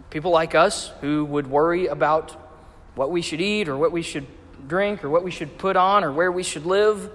people 0.09 0.31
like 0.31 0.53
us 0.53 0.91
who 0.99 1.23
would 1.23 1.47
worry 1.47 1.87
about 1.87 2.31
what 2.95 3.09
we 3.09 3.21
should 3.21 3.39
eat 3.39 3.69
or 3.69 3.77
what 3.77 3.93
we 3.93 4.01
should 4.01 4.27
drink 4.67 5.05
or 5.05 5.09
what 5.09 5.23
we 5.23 5.31
should 5.31 5.57
put 5.57 5.77
on 5.77 6.03
or 6.03 6.11
where 6.11 6.29
we 6.29 6.43
should 6.43 6.65
live. 6.65 7.09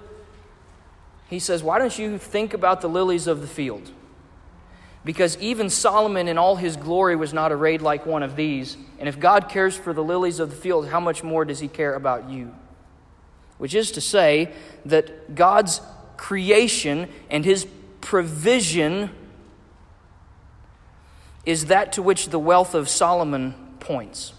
He 1.29 1.38
says, 1.38 1.62
Why 1.62 1.79
don't 1.79 1.98
you 1.98 2.16
think 2.16 2.55
about 2.55 2.81
the 2.81 2.88
lilies 2.88 3.27
of 3.27 3.42
the 3.42 3.46
field? 3.46 3.90
Because 5.05 5.37
even 5.37 5.68
Solomon 5.68 6.29
in 6.29 6.38
all 6.38 6.57
his 6.57 6.79
glory 6.79 7.16
was 7.16 7.35
not 7.35 7.53
arrayed 7.53 7.83
like 7.83 8.07
one 8.07 8.22
of 8.22 8.37
these. 8.37 8.79
And 8.98 9.07
if 9.07 9.20
God 9.20 9.51
cares 9.51 9.77
for 9.77 9.92
the 9.92 10.03
lilies 10.03 10.40
of 10.40 10.48
the 10.48 10.57
field, 10.57 10.88
how 10.88 11.01
much 11.01 11.22
more 11.22 11.44
does 11.44 11.61
he 11.61 11.68
care 11.68 11.94
about 11.94 12.31
you? 12.31 12.55
Which 13.62 13.77
is 13.77 13.92
to 13.92 14.01
say 14.01 14.53
that 14.87 15.37
God's 15.37 15.81
creation 16.16 17.09
and 17.31 17.44
his 17.44 17.64
provision 18.01 19.09
is 21.46 21.66
that 21.66 21.92
to 21.92 22.03
which 22.03 22.31
the 22.31 22.40
wealth 22.40 22.75
of 22.75 22.88
Solomon 22.88 23.55
points. 23.79 24.33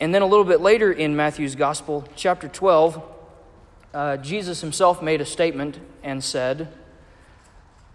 And 0.00 0.14
then 0.14 0.22
a 0.22 0.26
little 0.26 0.46
bit 0.46 0.62
later 0.62 0.90
in 0.90 1.14
Matthew's 1.14 1.54
Gospel, 1.54 2.08
chapter 2.16 2.48
12, 2.48 3.02
uh, 3.92 4.16
Jesus 4.16 4.62
himself 4.62 5.02
made 5.02 5.20
a 5.20 5.26
statement 5.26 5.80
and 6.02 6.24
said 6.24 6.72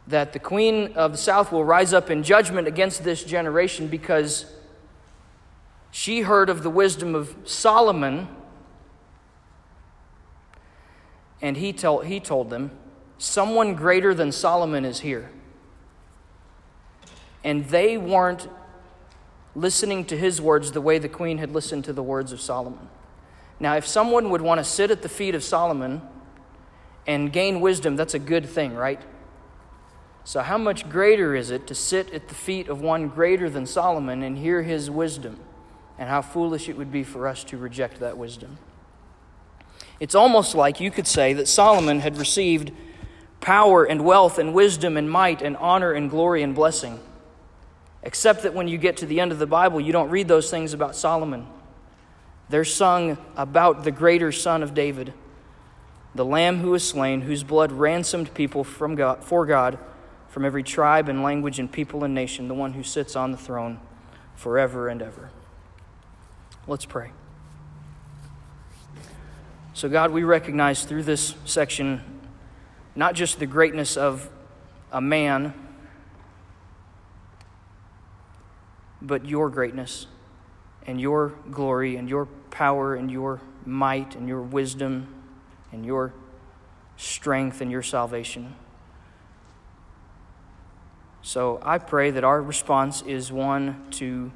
that 0.06 0.34
the 0.34 0.40
queen 0.40 0.94
of 0.94 1.14
the 1.14 1.18
south 1.18 1.52
will 1.52 1.66
rise 1.66 1.92
up 1.92 2.12
in 2.12 2.22
judgment 2.22 2.68
against 2.68 3.04
this 3.04 3.24
generation 3.24 3.88
because 3.88 4.46
she 5.98 6.22
heard 6.22 6.48
of 6.48 6.62
the 6.62 6.70
wisdom 6.70 7.16
of 7.16 7.36
Solomon 7.44 8.28
and 11.42 11.58
he, 11.58 11.74
tell, 11.74 12.02
he 12.02 12.20
told 12.20 12.52
them, 12.52 12.70
Someone 13.18 13.74
greater 13.74 14.14
than 14.14 14.32
Solomon 14.32 14.86
is 14.86 15.00
here. 15.00 15.32
And 17.44 17.66
they 17.70 17.98
weren't 17.98 18.48
listening 19.56 20.06
to 20.06 20.16
his 20.16 20.40
words 20.40 20.72
the 20.72 20.82
way 20.82 21.00
the 21.00 21.10
queen 21.10 21.40
had 21.40 21.50
listened 21.50 21.84
to 21.86 21.94
the 21.94 22.04
words 22.04 22.32
of 22.32 22.42
Solomon. 22.42 22.90
Now, 23.60 23.76
if 23.76 23.88
someone 23.88 24.30
would 24.30 24.42
want 24.42 24.60
to 24.60 24.64
sit 24.64 24.92
at 24.92 25.02
the 25.02 25.10
feet 25.10 25.34
of 25.34 25.44
Solomon 25.44 26.04
and 27.08 27.34
gain 27.34 27.60
wisdom, 27.60 27.96
that's 27.96 28.14
a 28.14 28.20
good 28.20 28.46
thing, 28.46 28.76
right? 28.76 29.02
So, 30.24 30.42
how 30.42 30.60
much 30.60 30.92
greater 30.92 31.34
is 31.34 31.50
it 31.50 31.66
to 31.66 31.74
sit 31.74 32.14
at 32.14 32.28
the 32.28 32.36
feet 32.36 32.70
of 32.70 32.82
one 32.82 33.08
greater 33.08 33.50
than 33.50 33.66
Solomon 33.66 34.22
and 34.22 34.38
hear 34.38 34.62
his 34.62 34.92
wisdom? 34.92 35.40
And 36.00 36.10
how 36.10 36.22
foolish 36.22 36.70
it 36.70 36.78
would 36.78 36.92
be 36.92 37.04
for 37.04 37.28
us 37.28 37.44
to 37.46 37.58
reject 37.58 38.00
that 38.00 38.18
wisdom. 38.18 38.58
It's 40.00 40.16
almost 40.16 40.54
like 40.54 40.80
you 40.80 40.92
could 40.92 41.08
say 41.08 41.34
that 41.34 41.48
Solomon 41.48 42.02
had 42.02 42.18
received 42.18 42.72
power 43.42 43.84
and 43.84 44.04
wealth 44.04 44.38
and 44.38 44.54
wisdom 44.54 44.98
and 44.98 45.10
might 45.10 45.42
and 45.42 45.58
honor 45.58 45.92
and 45.92 46.10
glory 46.10 46.44
and 46.44 46.54
blessing. 46.54 47.00
Except 48.04 48.44
that 48.44 48.54
when 48.54 48.68
you 48.68 48.78
get 48.78 48.98
to 48.98 49.06
the 49.06 49.20
end 49.20 49.32
of 49.32 49.40
the 49.40 49.48
Bible, 49.48 49.82
you 49.82 49.92
don't 49.92 50.10
read 50.10 50.28
those 50.28 50.52
things 50.52 50.74
about 50.74 50.96
Solomon. 50.96 51.48
They're 52.50 52.64
sung 52.64 53.18
about 53.36 53.84
the 53.84 53.92
greater 53.92 54.32
son 54.32 54.64
of 54.64 54.74
David, 54.74 55.14
the 56.16 56.24
lamb 56.24 56.60
who 56.60 56.72
was 56.72 56.88
slain, 56.88 57.22
whose 57.22 57.44
blood 57.44 57.72
ransomed 57.72 58.34
people 58.34 58.64
from 58.64 58.96
God, 58.96 59.24
for 59.24 59.46
God 59.46 59.78
from 60.30 60.46
every 60.46 60.64
tribe 60.64 61.10
and 61.10 61.24
language 61.24 61.60
and 61.60 61.72
people 61.72 62.04
and 62.04 62.14
nation, 62.14 62.48
the 62.48 62.54
one 62.54 62.74
who 62.74 62.84
sits 62.84 63.16
on 63.16 63.32
the 63.32 63.38
throne 63.38 63.80
forever 64.36 64.88
and 64.88 65.02
ever. 65.02 65.32
Let's 66.70 66.86
pray. 66.86 67.12
So, 69.74 69.88
God, 69.88 70.12
we 70.12 70.24
recognize 70.24 70.84
through 70.84 71.04
this 71.04 71.34
section 71.46 72.04
not 72.94 73.14
just 73.14 73.40
the 73.40 73.46
greatness 73.46 73.96
of 73.96 74.30
a 74.92 75.00
man, 75.00 75.54
but 79.02 79.26
your 79.26 79.50
greatness 79.50 80.08
and 80.86 81.00
your 81.00 81.30
glory 81.52 81.96
and 81.96 82.10
your 82.10 82.26
power 82.52 82.96
and 82.96 83.10
your 83.10 83.40
might 83.66 84.16
and 84.16 84.28
your 84.28 84.42
wisdom 84.42 85.08
and 85.72 85.86
your 85.86 86.14
strength 86.98 87.62
and 87.62 87.72
your 87.72 87.84
salvation. 87.84 88.56
So 91.22 91.60
I 91.62 91.78
pray 91.78 92.12
that 92.12 92.26
our 92.26 92.42
response 92.42 93.04
is 93.04 93.32
one 93.32 93.86
to 93.92 94.34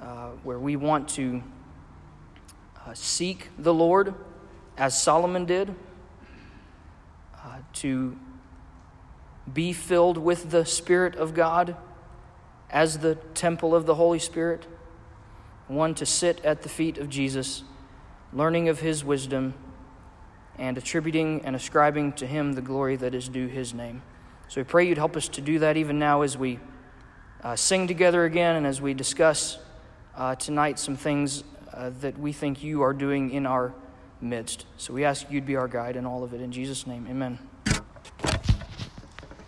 uh, 0.00 0.30
where 0.42 0.58
we 0.58 0.76
want 0.76 1.08
to 1.10 1.42
uh, 2.86 2.94
seek 2.94 3.50
the 3.58 3.74
Lord 3.74 4.14
as 4.76 5.00
Solomon 5.00 5.44
did, 5.44 5.74
uh, 7.36 7.58
to 7.74 8.16
be 9.52 9.72
filled 9.72 10.16
with 10.16 10.50
the 10.50 10.64
Spirit 10.64 11.16
of 11.16 11.34
God 11.34 11.76
as 12.70 12.98
the 12.98 13.16
temple 13.34 13.74
of 13.74 13.84
the 13.84 13.96
Holy 13.96 14.18
Spirit, 14.18 14.66
one 15.68 15.94
to 15.96 16.06
sit 16.06 16.42
at 16.44 16.62
the 16.62 16.68
feet 16.68 16.98
of 16.98 17.08
Jesus, 17.08 17.62
learning 18.32 18.68
of 18.68 18.80
his 18.80 19.04
wisdom 19.04 19.54
and 20.56 20.78
attributing 20.78 21.42
and 21.44 21.56
ascribing 21.56 22.12
to 22.12 22.26
him 22.26 22.52
the 22.52 22.62
glory 22.62 22.96
that 22.96 23.14
is 23.14 23.28
due 23.28 23.48
his 23.48 23.74
name. 23.74 24.02
So 24.48 24.60
we 24.60 24.64
pray 24.64 24.88
you'd 24.88 24.98
help 24.98 25.16
us 25.16 25.28
to 25.28 25.40
do 25.40 25.58
that 25.60 25.76
even 25.76 25.98
now 25.98 26.22
as 26.22 26.36
we 26.36 26.58
uh, 27.42 27.56
sing 27.56 27.86
together 27.86 28.24
again 28.24 28.56
and 28.56 28.66
as 28.66 28.80
we 28.80 28.94
discuss 28.94 29.58
uh, 30.16 30.34
tonight 30.34 30.78
some 30.78 30.96
things 30.96 31.44
uh, 31.72 31.90
that 32.00 32.18
we 32.18 32.32
think 32.32 32.62
you 32.62 32.82
are 32.82 32.92
doing 32.92 33.30
in 33.30 33.46
our 33.46 33.74
midst. 34.20 34.66
So 34.76 34.92
we 34.92 35.04
ask 35.04 35.30
you'd 35.30 35.46
be 35.46 35.56
our 35.56 35.68
guide 35.68 35.96
in 35.96 36.06
all 36.06 36.24
of 36.24 36.34
it. 36.34 36.40
In 36.40 36.52
Jesus' 36.52 36.86
name, 36.86 37.06
amen. 37.08 37.38